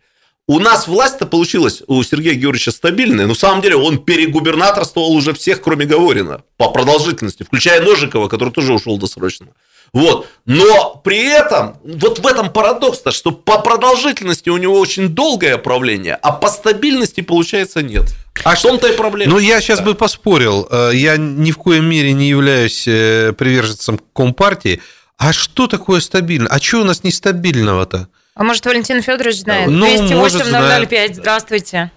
[0.49, 5.33] У нас власть-то получилась у Сергея Георгиевича стабильная, но на самом деле он перегубернаторствовал уже
[5.33, 9.47] всех, кроме Говорина, по продолжительности, включая Ножикова, который тоже ушел досрочно.
[9.91, 10.27] Вот.
[10.45, 16.15] Но при этом, вот в этом парадокс-то, что по продолжительности у него очень долгое правление,
[16.15, 18.05] а по стабильности, получается, нет.
[18.45, 19.33] А что том-то и проблема.
[19.33, 19.85] Ну, я сейчас да.
[19.85, 20.65] бы поспорил.
[20.71, 24.81] Э, я ни в коем мере не являюсь э, приверженцем Компартии.
[25.17, 26.47] А что такое стабильно?
[26.49, 28.07] А что у нас нестабильного-то?
[28.37, 29.67] А может, Валентин Федорович знает?
[29.67, 31.91] Ну, 208 Здравствуйте.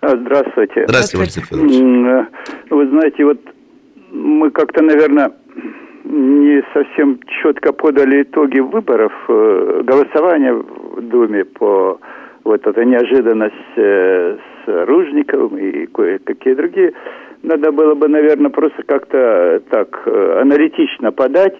[0.00, 0.84] А, здравствуйте.
[0.86, 2.26] Здравствуйте, Валентин Федорович.
[2.70, 3.40] Вы знаете, вот
[4.12, 5.32] мы как-то, наверное,
[6.04, 12.00] не совсем четко подали итоги выборов, э, голосования в Думе по
[12.44, 16.92] вот этой неожиданность э, с Ружниковым и кое-какие другие.
[17.42, 21.56] Надо было бы, наверное, просто как-то так э, аналитично подать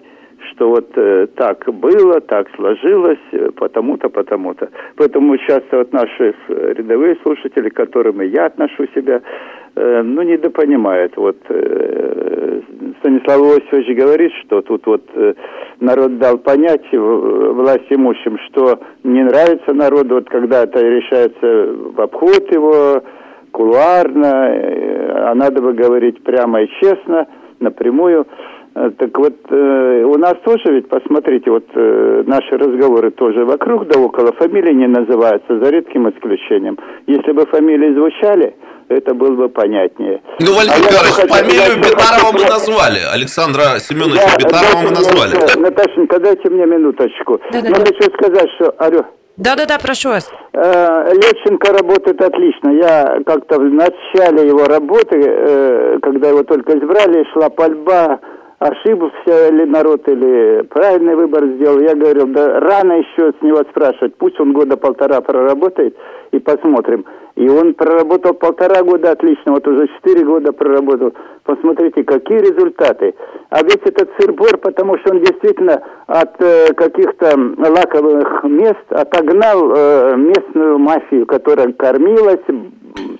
[0.51, 4.69] что вот э, так было, так сложилось, э, потому-то, потому-то.
[4.95, 9.21] Поэтому часто вот наши рядовые слушатели, к которым и я отношу себя,
[9.75, 11.15] э, ну, недопонимают.
[11.17, 12.61] Вот э,
[12.99, 15.33] Станислав Иосифович говорит, что тут вот э,
[15.79, 22.51] народ дал понять власть имущим, что не нравится народу, вот когда это решается в обход
[22.51, 23.01] его,
[23.51, 27.27] кулуарно, э, а надо бы говорить прямо и честно,
[27.59, 28.25] напрямую.
[28.75, 33.87] Э, так вот, э, у нас тоже ведь, посмотрите, вот э, наши разговоры тоже вокруг
[33.87, 36.77] да около, фамилии не называются, за редким исключением.
[37.07, 38.55] Если бы фамилии звучали,
[38.87, 40.21] это было бы понятнее.
[40.39, 45.35] Ну, Валентин а Николаевич, фамилию Бетарова мы назвали, Александра Семеновича я, Бетарова мы назвали.
[45.35, 47.39] Мне, Наташенька, дайте мне минуточку.
[47.51, 47.79] Да, да, Я да.
[47.79, 48.75] хочу сказать, что...
[48.77, 49.01] Алло.
[49.37, 50.29] Да-да-да, прошу вас.
[50.53, 52.71] Левченко работает отлично.
[52.71, 58.19] Я как-то в начале его работы, когда его только избрали, шла пальба
[58.59, 61.79] ошибся ли народ или правильный выбор сделал.
[61.79, 65.95] Я говорил, да рано еще с него спрашивать, пусть он года полтора проработает
[66.31, 67.05] и посмотрим.
[67.39, 71.13] И он проработал полтора года отлично, вот уже четыре года проработал.
[71.45, 73.15] Посмотрите, какие результаты.
[73.49, 80.17] А весь этот сырбор, потому что он действительно от э, каких-то лаковых мест отогнал э,
[80.17, 82.43] местную мафию, которая кормилась,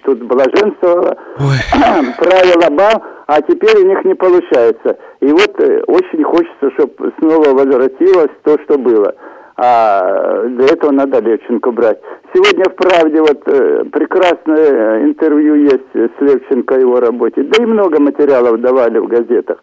[0.03, 1.15] тут блаженствовала,
[2.17, 4.97] правила бал, а теперь у них не получается.
[5.21, 9.15] И вот э, очень хочется, чтобы снова возвратилось то, что было
[9.61, 11.99] а для этого надо Левченко брать.
[12.33, 17.65] Сегодня в «Правде» вот э, прекрасное интервью есть с Левченко о его работе, да и
[17.65, 19.61] много материалов давали в газетах.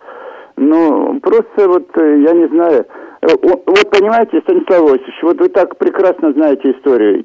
[0.57, 2.85] Ну, просто вот, э, я не знаю,
[3.23, 7.25] э, вот понимаете, Станислав Васильевич, вот вы так прекрасно знаете историю,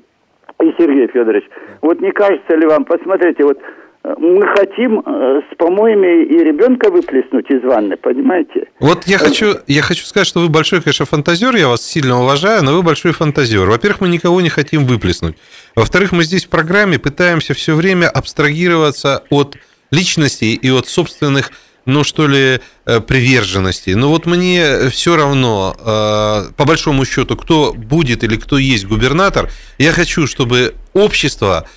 [0.61, 1.49] и Сергей Федорович,
[1.81, 3.57] вот не кажется ли вам, посмотрите, вот
[4.03, 8.67] мы хотим э, с помоями и ребенка выплеснуть из ванны, понимаете?
[8.79, 12.63] Вот я хочу, я хочу сказать, что вы большой, конечно, фантазер, я вас сильно уважаю,
[12.63, 13.69] но вы большой фантазер.
[13.69, 15.37] Во-первых, мы никого не хотим выплеснуть.
[15.75, 19.57] Во-вторых, мы здесь в программе пытаемся все время абстрагироваться от
[19.91, 21.51] личностей и от собственных
[21.85, 23.91] ну, что ли, э, приверженности.
[23.91, 29.49] Но вот мне все равно, э, по большому счету, кто будет или кто есть губернатор,
[29.79, 31.67] я хочу, чтобы общество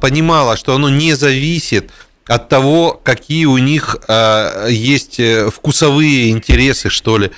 [0.00, 1.90] понимала, что оно не зависит
[2.26, 7.30] от того, какие у них э, есть э, вкусовые интересы, что ли.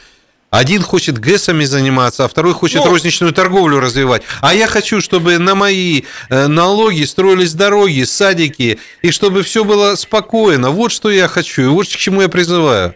[0.51, 4.23] Один хочет ГЭСами заниматься, а второй хочет ну, розничную торговлю развивать.
[4.41, 9.95] А я хочу, чтобы на мои э, налоги строились дороги, садики, и чтобы все было
[9.95, 10.71] спокойно.
[10.71, 12.95] Вот что я хочу, и вот к чему я призываю.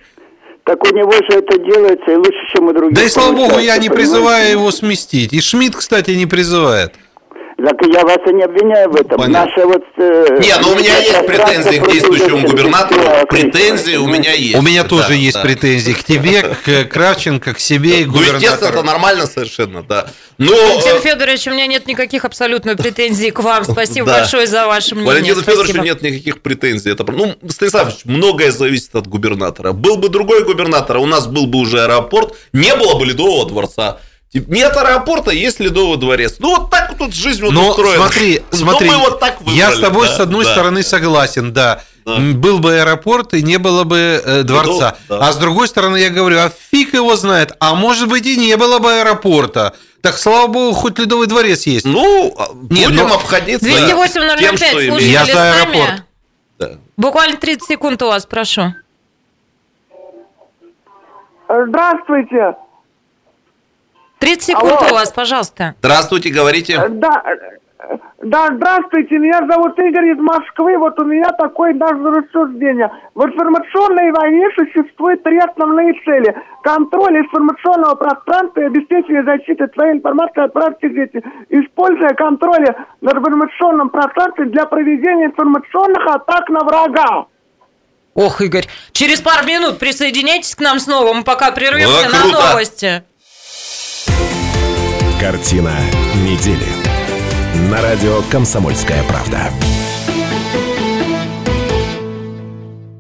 [0.65, 2.95] Так у него же это делается и лучше, чем у других.
[2.95, 5.35] Да и слава богу, я не призываю его сместить.
[5.35, 6.95] И Шмидт, кстати, не призывает.
[7.59, 9.19] Так я вас и не обвиняю в этом.
[9.19, 9.47] Понятно.
[9.47, 9.85] Наша вот...
[9.97, 13.03] Э, не, ну у меня есть претензии к действующему губернатору.
[13.29, 14.57] Претензии у меня есть.
[14.57, 15.43] У меня тоже да, есть да.
[15.43, 18.33] претензии к тебе, к Кравченко, к себе и губернатору.
[18.33, 20.07] Ну, естественно, это нормально совершенно, да.
[20.39, 20.53] Но...
[20.53, 23.65] Валентин э, Федорович, у меня нет никаких абсолютно претензий к вам.
[23.65, 24.21] Спасибо да.
[24.21, 25.13] большое за ваше мнение.
[25.13, 26.91] Валентину Федоровичу нет никаких претензий.
[26.91, 27.05] Это...
[27.05, 29.73] Ну, Станислав многое зависит от губернатора.
[29.73, 34.01] Был бы другой губернатор, у нас был бы уже аэропорт, не было бы Ледового дворца.
[34.35, 36.37] Нет аэропорта, есть Ледовый дворец.
[36.39, 38.05] Ну, вот так вот тут жизнь вот Но устроена.
[38.05, 40.53] смотри, смотри, мы вот так выбрали, я с тобой да, с одной да.
[40.53, 41.83] стороны согласен, да.
[42.07, 42.17] да.
[42.17, 44.73] Был бы аэропорт, и не было бы э, дворца.
[44.73, 45.29] Ледов, да.
[45.29, 48.57] А с другой стороны, я говорю, а фиг его знает, а может быть и не
[48.57, 49.75] было бы аэропорта.
[50.01, 51.85] Так, слава богу, хоть Ледовый дворец есть.
[51.85, 53.15] Ну, а, Нет, будем но...
[53.17, 56.05] обходиться 208 тем, что Я за аэропорт.
[56.59, 56.71] Да.
[56.97, 58.75] Буквально 30 секунд у вас, прошу.
[61.49, 62.57] Здравствуйте.
[64.23, 64.93] 30 секунд Алло.
[64.93, 65.75] у вас, пожалуйста.
[65.81, 66.75] Здравствуйте, говорите.
[66.75, 70.79] Э, да, э, да, здравствуйте, меня зовут Игорь из Москвы.
[70.79, 72.89] Вот у меня такое даже рассуждение.
[73.17, 76.37] В информационной войне существуют три основные цели.
[76.63, 81.21] Контроль информационного пространства и обеспечение защиты своей информации от прав сети.
[81.49, 82.65] Используя контроль
[83.01, 87.27] над информационным пространством для проведения информационных атак на врага.
[88.15, 93.03] Ох, Игорь, через пару минут присоединяйтесь к нам снова, мы пока прервемся на новости.
[95.21, 95.75] Картина
[96.17, 96.67] недели.
[97.71, 99.51] На радио «Комсомольская правда».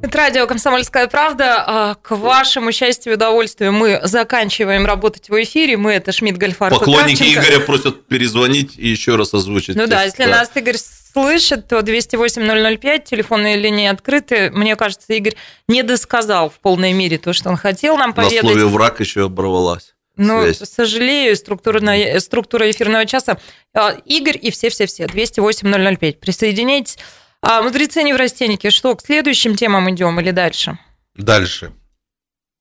[0.02, 1.64] Это радио «Комсомольская правда».
[1.66, 5.76] А, к вашему счастью и удовольствию мы заканчиваем работать в эфире.
[5.76, 6.70] Мы это Шмидт Гольфар.
[6.70, 9.74] Поклонники Игоря просят перезвонить и еще раз озвучить.
[9.74, 10.30] Ну да, если да.
[10.30, 14.50] нас Игорь слышит, то 208-005, телефонные линии открыты.
[14.50, 15.34] Мне кажется, Игорь
[15.68, 18.42] не досказал в полной мере то, что он хотел нам поведать.
[18.42, 19.94] На слове «враг» еще оборвалась.
[20.16, 20.68] Ну, связь.
[20.68, 21.80] сожалею, структура,
[22.20, 23.38] структура эфирного часа.
[23.74, 26.18] А, Игорь и все-все-все, 208-005.
[26.18, 26.98] Присоединяйтесь.
[27.40, 28.70] А, мудрецы не в растенике.
[28.70, 30.78] Что, к следующим темам идем или дальше?
[31.14, 31.72] Дальше.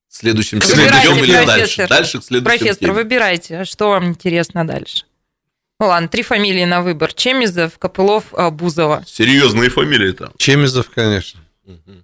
[0.07, 1.87] Следующим темам идем или дальше?
[1.87, 2.93] Дальше к следующим Профессор, теме.
[2.93, 5.05] выбирайте, что вам интересно дальше.
[5.79, 7.13] Ну ладно, три фамилии на выбор.
[7.13, 9.03] Чемизов, Копылов, а, Бузова.
[9.07, 10.31] Серьезные фамилии там.
[10.37, 11.39] Чемизов, конечно.
[11.65, 12.03] Угу.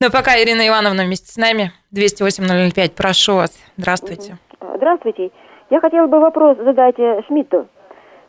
[0.00, 1.72] Ну, пока Ирина Ивановна вместе с нами.
[1.92, 3.52] 208-005, прошу вас.
[3.76, 4.38] Здравствуйте.
[4.86, 5.32] Здравствуйте.
[5.68, 7.66] Я хотела бы вопрос задать э, Шмидту.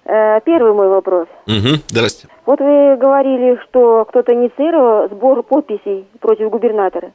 [0.06, 1.28] Э, первый мой вопрос.
[1.46, 2.28] Угу, здрасте.
[2.48, 7.12] Вот вы говорили, что кто-то инициировал сбор подписей против губернатора.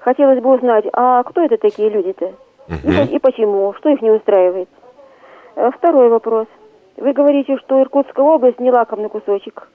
[0.00, 2.32] Хотелось бы узнать, а кто это такие люди-то?
[2.68, 2.90] Угу.
[2.90, 3.74] И, и почему?
[3.74, 4.70] Что их не устраивает?
[5.56, 6.46] Э, второй вопрос.
[6.96, 9.68] Вы говорите, что Иркутская область не лакомный кусочек.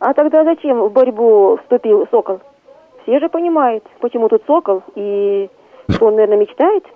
[0.00, 2.40] А тогда зачем в борьбу вступил Сокол?
[3.04, 5.48] Все же понимают, почему тут Сокол, и
[5.88, 6.84] что он, наверное, мечтает–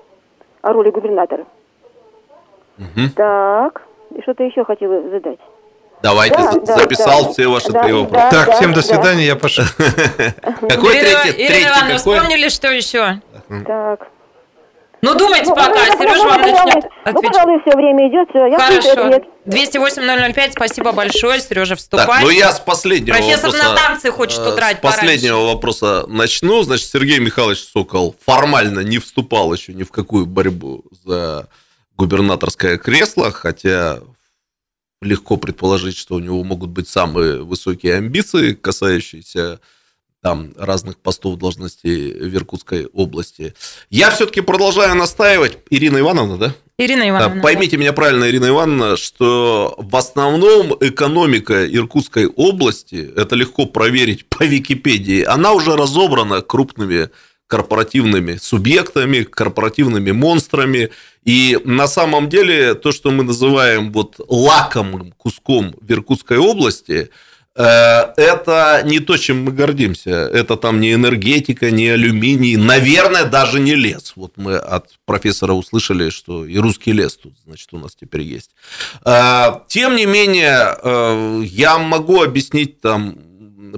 [0.65, 1.45] о роли губернатора.
[2.79, 3.11] Угу.
[3.17, 3.83] Так,
[4.17, 5.39] и что-то еще хотела задать.
[6.03, 8.29] Давайте, да, записал да, все ваши да, три вопроса.
[8.31, 9.23] Да, так, да, всем до свидания, да.
[9.23, 9.65] я пошел.
[10.69, 11.43] Какой третий?
[11.43, 13.21] Ирина Ивановна, вспомнили, что еще?
[13.67, 14.09] Так.
[15.05, 17.13] Ну, думайте ну, пока, ну, Сережа вам начнет отвечать.
[17.13, 18.47] Ну, пожалуй, все время идет, все.
[18.47, 19.21] Я Хорошо.
[19.45, 22.07] 208-005, спасибо большое, Сережа, вступай.
[22.07, 23.69] Так, ну, я с последнего Профессор вопроса...
[23.69, 25.55] на танцы хочет э, удрать С последнего пораньше.
[25.55, 26.63] вопроса начну.
[26.63, 31.49] Значит, Сергей Михайлович Сокол формально не вступал еще ни в какую борьбу за
[31.99, 33.99] губернаторское кресло, хотя
[35.03, 39.61] легко предположить, что у него могут быть самые высокие амбиции, касающиеся
[40.25, 43.53] там разных постов должностей в Иркутской области.
[43.91, 45.59] Я все-таки продолжаю настаивать.
[45.68, 46.55] Ирина Ивановна, да?
[46.79, 47.37] Ирина Ивановна.
[47.37, 54.25] Да, поймите меня правильно, Ирина Ивановна, что в основном экономика Иркутской области, это легко проверить
[54.27, 57.11] по Википедии, она уже разобрана крупными
[57.47, 60.89] корпоративными субъектами, корпоративными монстрами.
[61.27, 67.11] И на самом деле то, что мы называем вот лакомым куском в Иркутской области–
[67.63, 70.11] это не то, чем мы гордимся.
[70.11, 74.15] Это там не энергетика, не алюминий, наверное, даже не лес.
[74.17, 78.51] Вот мы от профессора услышали, что и русский лес тут, значит, у нас теперь есть.
[79.05, 83.17] Э, тем не менее, э, я могу объяснить там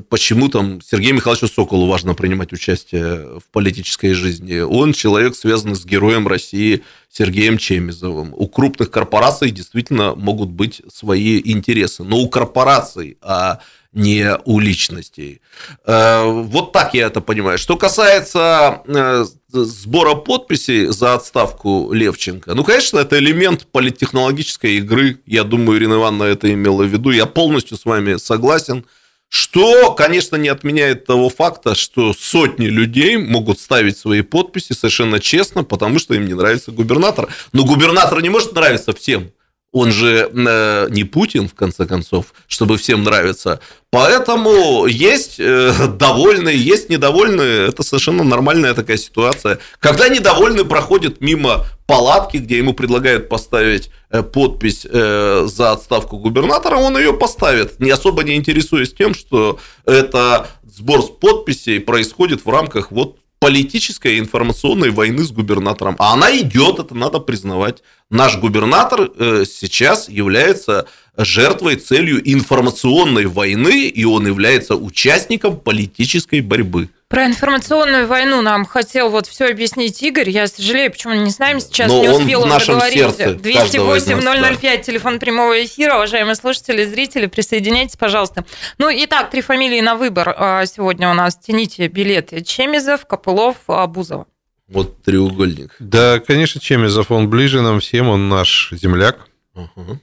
[0.09, 4.59] почему там Сергею Михайловичу Соколу важно принимать участие в политической жизни.
[4.59, 8.35] Он человек, связанный с героем России Сергеем Чемизовым.
[8.35, 12.03] У крупных корпораций действительно могут быть свои интересы.
[12.05, 13.61] Но у корпораций, а
[13.97, 15.41] не у личностей.
[15.87, 17.57] Э, вот так я это понимаю.
[17.57, 25.19] Что касается э, сбора подписей за отставку Левченко, ну, конечно, это элемент политтехнологической игры.
[25.25, 27.11] Я думаю, Ирина Ивановна это имела в виду.
[27.11, 28.85] Я полностью с вами согласен.
[29.29, 35.65] Что, конечно, не отменяет того факта, что сотни людей могут ставить свои подписи совершенно честно,
[35.65, 37.29] потому что им не нравится губернатор.
[37.53, 39.31] Но губернатор не может нравиться всем
[39.73, 43.61] он же э, не Путин, в конце концов, чтобы всем нравиться.
[43.91, 47.69] Поэтому есть э, довольные, есть недовольные.
[47.69, 49.59] Это совершенно нормальная такая ситуация.
[49.79, 56.97] Когда недовольный проходит мимо палатки, где ему предлагают поставить э, подпись за отставку губернатора, он
[56.97, 62.91] ее поставит, не особо не интересуясь тем, что это сбор с подписей происходит в рамках
[62.91, 65.97] вот политической информационной войны с губернатором.
[65.99, 67.83] А она идет, это надо признавать.
[68.11, 76.91] Наш губернатор э, сейчас является жертвой, целью информационной войны, и он является участником политической борьбы.
[77.09, 80.29] Про информационную войну нам хотел вот все объяснить Игорь.
[80.29, 83.41] Я сожалею, почему не с нами сейчас, Но не успел он, договорить.
[83.41, 85.95] 208 005, телефон прямого эфира.
[85.95, 88.45] Уважаемые слушатели, зрители, присоединяйтесь, пожалуйста.
[88.79, 91.37] Ну, итак, три фамилии на выбор а, сегодня у нас.
[91.39, 92.43] Тяните билеты.
[92.43, 94.27] Чемизов, Копылов, Бузова.
[94.67, 95.77] Вот треугольник.
[95.79, 99.29] Да, конечно, Чемизов, он ближе нам всем, он наш земляк.
[99.55, 100.01] Угу.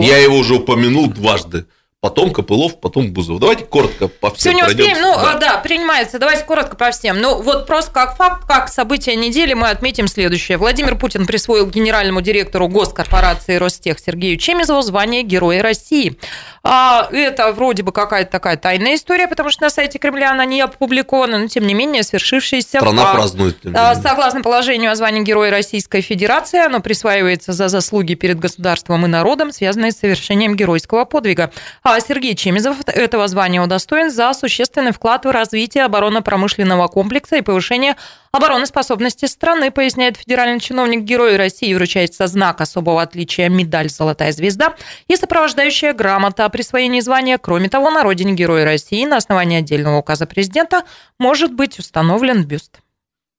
[0.00, 1.66] Я его уже упомянул дважды
[2.00, 3.40] потом Копылов, потом Бузов.
[3.40, 5.34] Давайте коротко по всем Все не успеем, ну да.
[5.34, 6.18] да, принимается.
[6.18, 7.20] Давайте коротко по всем.
[7.20, 10.56] Ну вот просто как факт, как событие недели мы отметим следующее.
[10.56, 16.18] Владимир Путин присвоил генеральному директору госкорпорации Ростех Сергею Чемизову звание Героя России.
[16.62, 20.60] А, это вроде бы какая-то такая тайная история, потому что на сайте Кремля она не
[20.62, 23.14] опубликована, но тем не менее свершившаяся Страна факт.
[23.14, 23.58] празднует.
[23.74, 29.08] А, согласно положению о звании Героя Российской Федерации, оно присваивается за заслуги перед государством и
[29.08, 31.50] народом, связанные с совершением геройского подвига.
[31.92, 37.96] А Сергей Чемизов этого звания удостоен за существенный вклад в развитие оборонно-промышленного комплекса и повышение
[38.30, 44.76] обороноспособности страны, поясняет федеральный чиновник Герой России, вручается знак особого отличия медаль «Золотая звезда»
[45.08, 47.38] и сопровождающая грамота о присвоении звания.
[47.38, 50.84] Кроме того, на родине Героя России на основании отдельного указа президента
[51.18, 52.78] может быть установлен бюст.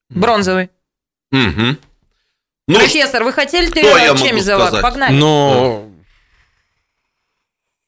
[0.10, 0.72] Бронзовый.
[1.32, 1.78] Угу.
[2.68, 4.82] Ну, Профессор, вы хотели Чемизова?
[4.82, 5.14] Погнали.
[5.14, 5.86] Но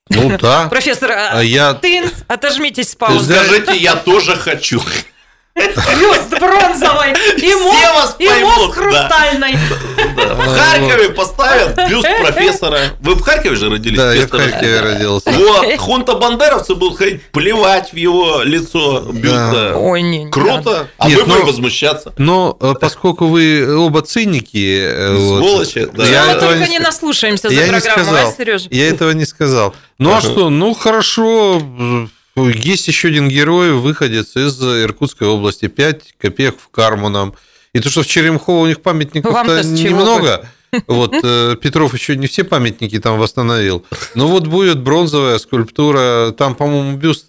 [0.09, 0.67] ну да.
[0.67, 1.73] Профессор а, а я...
[1.75, 3.33] Тынс, отожмитесь с паузы.
[3.33, 4.81] Скажите, я тоже хочу.
[5.55, 9.55] Бюст бронзовый и мост, и мост хрустальный.
[9.55, 12.79] В Харькове поставят бюст профессора.
[13.01, 13.97] Вы в Харькове же родились?
[13.97, 15.31] Да, я в Харькове родился.
[15.31, 19.75] Вот, хунта бандеровцы будут ходить плевать в его лицо бюста.
[19.77, 20.87] Ой, не, Круто.
[20.97, 22.13] А вы будете возмущаться.
[22.17, 24.81] Но э, поскольку вы оба циники...
[24.83, 26.05] Э, Сволочи, да.
[26.05, 28.67] Я только не наслушаемся за программу, а, Сережа?
[28.71, 29.75] Я этого не сказал.
[29.99, 31.61] Ну а что, ну хорошо,
[32.35, 35.67] есть еще один герой, выходец из Иркутской области.
[35.67, 37.33] 5 копеек в карму нам.
[37.73, 40.45] И то, что в Черемхово у них памятников-то немного.
[40.87, 43.85] Вот э, Петров еще не все памятники там восстановил.
[44.15, 46.33] Но вот будет бронзовая скульптура.
[46.35, 47.27] Там, по-моему, бюст,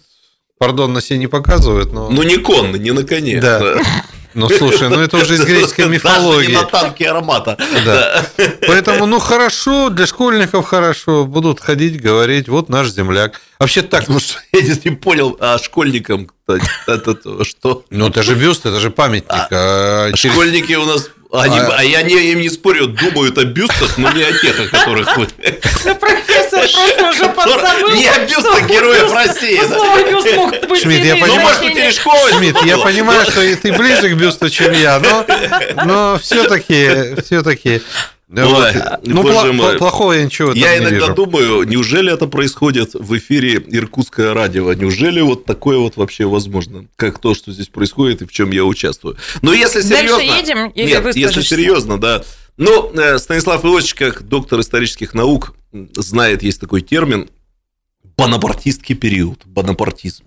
[0.57, 1.93] пардон, на себе не показывают.
[1.93, 2.09] Но...
[2.09, 3.39] Ну, не конный, не на коне.
[3.39, 3.61] Да.
[4.35, 6.47] Ну, слушай, ну это уже из греческой мифологии.
[6.47, 7.57] Даже не на танке аромата.
[7.85, 8.25] Да.
[8.67, 11.25] Поэтому, ну, хорошо, для школьников хорошо.
[11.25, 13.39] Будут ходить, говорить, вот наш земляк.
[13.59, 14.09] Вообще так.
[14.09, 17.85] Ну, что, я не понял, а школьникам это что?
[17.89, 19.31] Ну, это же бюст, это же памятник.
[19.31, 20.35] А, а через...
[20.35, 21.09] Школьники у нас
[21.39, 21.75] они, а...
[21.77, 25.17] а я не, им не спорю, думают о бюстах, но не о тех, о которых
[25.17, 25.27] вы.
[25.95, 27.91] Профессор просто уже подзабыл.
[27.91, 29.59] Не о бюстах героев России.
[29.67, 31.55] Слово бюст мог быть Шмидт, я понимаю,
[32.37, 35.25] Шмидт, я понимаю, что ты ближе к бюсту, чем я, но,
[35.85, 37.15] но все-таки,
[38.43, 39.07] все-таки вот.
[39.07, 39.77] ну, боже мой.
[39.77, 41.13] плохого я ничего Я иногда вижу.
[41.13, 44.73] думаю, неужели это происходит в эфире Иркутское радио?
[44.73, 46.87] Неужели вот такое вот вообще возможно?
[46.95, 49.17] Как то, что здесь происходит и в чем я участвую?
[49.41, 50.17] Но если серьезно...
[50.17, 52.23] Дальше едем или Нет, если серьезно, да.
[52.57, 55.55] Ну, э, Станислав Ильич, как доктор исторических наук,
[55.95, 57.29] знает, есть такой термин
[58.17, 60.23] бонапартистский период, бонапартизм.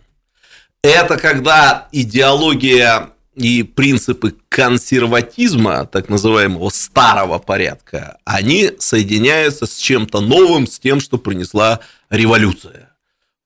[0.82, 10.66] Это когда идеология и принципы консерватизма, так называемого старого порядка, они соединяются с чем-то новым,
[10.66, 11.80] с тем, что принесла
[12.10, 12.90] революция.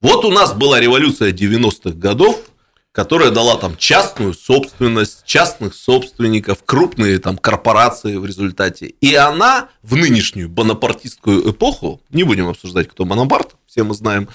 [0.01, 2.41] Вот у нас была революция 90-х годов,
[2.91, 8.87] которая дала там частную собственность, частных собственников, крупные там корпорации в результате.
[9.01, 14.27] И она в нынешнюю бонапартистскую эпоху, не будем обсуждать, кто Бонапарт, все мы знаем,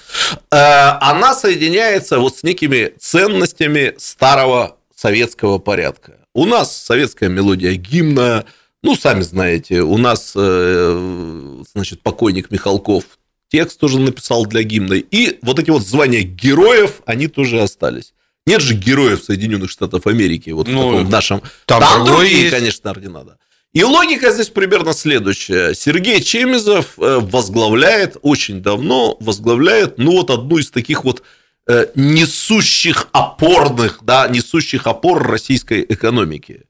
[0.51, 6.17] э, она соединяется вот с некими ценностями старого советского порядка.
[6.33, 8.45] У нас советская мелодия гимна,
[8.83, 13.03] ну, сами знаете, у нас, э, значит, покойник Михалков
[13.49, 14.93] текст тоже написал для гимна.
[14.93, 18.13] И вот эти вот звания героев, они тоже остались.
[18.45, 21.41] Нет же героев Соединенных Штатов Америки, вот ну, в таком нашем.
[21.65, 22.55] Там, там другие, есть.
[22.55, 23.37] конечно, ордена, да.
[23.73, 25.75] И логика здесь примерно следующая.
[25.75, 31.23] Сергей Чемизов э, возглавляет, очень давно возглавляет, ну вот одну из таких вот э,
[31.95, 36.63] несущих опорных, да, несущих опор российской экономики.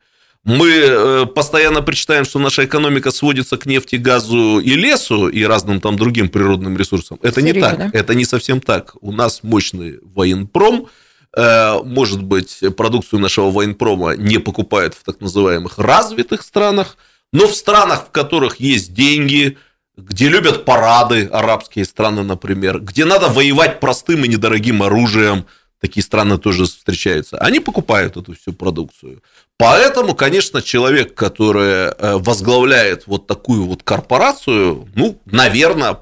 [0.44, 5.82] Мы э, постоянно причитаем, что наша экономика сводится к нефти, газу и лесу и разным
[5.82, 7.20] там другим природным ресурсам.
[7.22, 7.96] Это Серьезно, не так.
[7.96, 8.96] Это не совсем так.
[9.02, 10.88] У нас мощный военпром,
[11.36, 16.98] Э, может быть, продукцию нашего военпрома не покупают в так называемых развитых странах,
[17.32, 19.58] но в странах, в которых есть деньги,
[20.00, 25.46] где любят парады, арабские страны, например, где надо воевать простым и недорогим оружием,
[25.80, 29.22] такие страны тоже встречаются, они покупают эту всю продукцию.
[29.58, 36.00] Поэтому, конечно, человек, который э, возглавляет вот такую вот корпорацию, ну, наверное,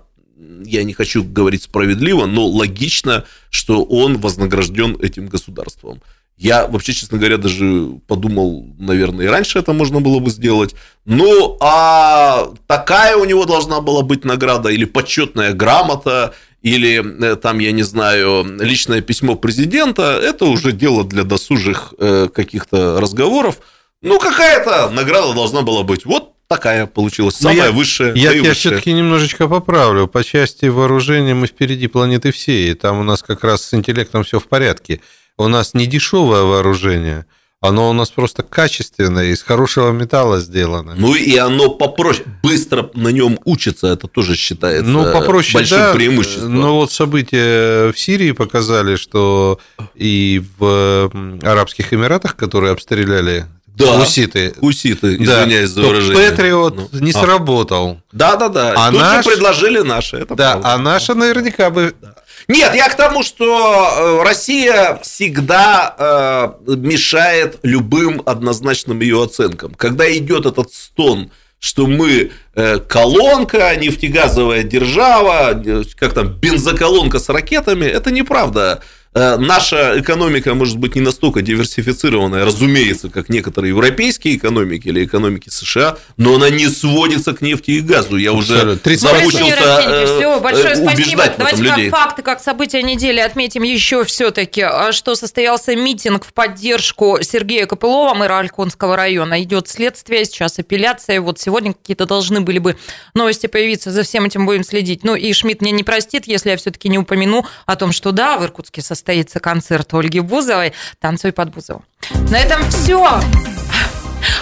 [0.64, 6.02] я не хочу говорить справедливо, но логично, что он вознагражден этим государством.
[6.38, 10.76] Я вообще, честно говоря, даже подумал, наверное, и раньше это можно было бы сделать.
[11.06, 17.58] Ну, а такая у него должна была быть награда или почетная грамота, или э, там,
[17.58, 23.58] я не знаю, личное письмо президента, это уже дело для досужих э, каких-то разговоров.
[24.04, 26.06] Ну, какая-то награда должна была быть.
[26.06, 28.14] Вот такая получилась, самая я, высшая.
[28.14, 30.08] Я тебя все-таки немножечко поправлю.
[30.08, 32.74] По части вооружения мы впереди планеты всей.
[32.76, 35.02] Там у нас как раз с интеллектом все в порядке.
[35.38, 37.26] У нас не дешевое вооружение,
[37.60, 40.94] оно у нас просто качественное, из хорошего металла сделано.
[40.96, 45.94] Ну и оно попроще, быстро на нем учится, это тоже считается ну, попроще, большим да,
[45.94, 46.56] преимуществом.
[46.56, 49.60] Но вот события в Сирии показали, что
[49.96, 51.12] и в
[51.44, 53.46] Арабских Эмиратах, которые обстреляли
[53.78, 54.02] да.
[54.02, 54.56] Уситы.
[54.60, 55.82] Уситы, извиняюсь да.
[55.82, 56.32] за выражение.
[56.32, 57.00] Патриот ну.
[57.00, 57.14] не а.
[57.14, 58.02] сработал.
[58.12, 58.74] Да-да-да.
[58.76, 59.24] А Тут наш...
[59.24, 60.18] же предложили наши.
[60.18, 60.74] Это да, правда.
[60.74, 61.94] а наша наверняка бы...
[62.02, 62.16] Да.
[62.48, 69.74] Нет, я к тому, что э, Россия всегда э, мешает любым однозначным ее оценкам.
[69.74, 77.30] Когда идет этот стон, что мы э, колонка, нефтегазовая держава, э, как там, бензоколонка с
[77.30, 78.82] ракетами, это неправда.
[79.18, 85.50] Э, наша экономика может быть не настолько диверсифицированная, разумеется, как некоторые европейские экономики или экономики
[85.50, 88.18] США, но она не сводится к нефти и газу.
[88.18, 91.24] Я уже замучился э, Все, большое спасибо.
[91.36, 91.90] Давайте людей.
[91.90, 97.66] как факты, как события недели отметим еще все-таки, а что состоялся митинг в поддержку Сергея
[97.66, 99.42] Копылова, мэра Альконского района.
[99.42, 101.22] Идет следствие, сейчас апелляция.
[101.22, 102.78] Вот сегодня какие-то должны были бы
[103.16, 105.04] новости появиться, за всем этим будем следить.
[105.04, 108.38] Ну и Шмидт мне не простит, если я все-таки не упомяну о том, что да,
[108.38, 111.82] в Иркутске состоялся состоится концерт Ольги Бузовой «Танцуй под Бузову».
[112.30, 113.22] На этом все.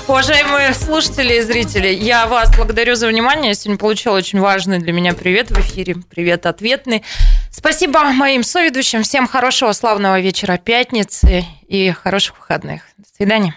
[0.07, 3.49] Уважаемые слушатели и зрители, я вас благодарю за внимание.
[3.49, 5.97] Я сегодня получила очень важный для меня привет в эфире.
[6.09, 7.03] Привет ответный.
[7.51, 9.03] Спасибо моим соведущим.
[9.03, 12.81] Всем хорошего, славного вечера пятницы и хороших выходных.
[12.97, 13.55] До свидания.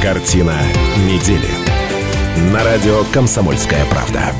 [0.00, 0.56] Картина
[1.06, 1.50] недели.
[2.52, 4.32] На радио «Комсомольская правда».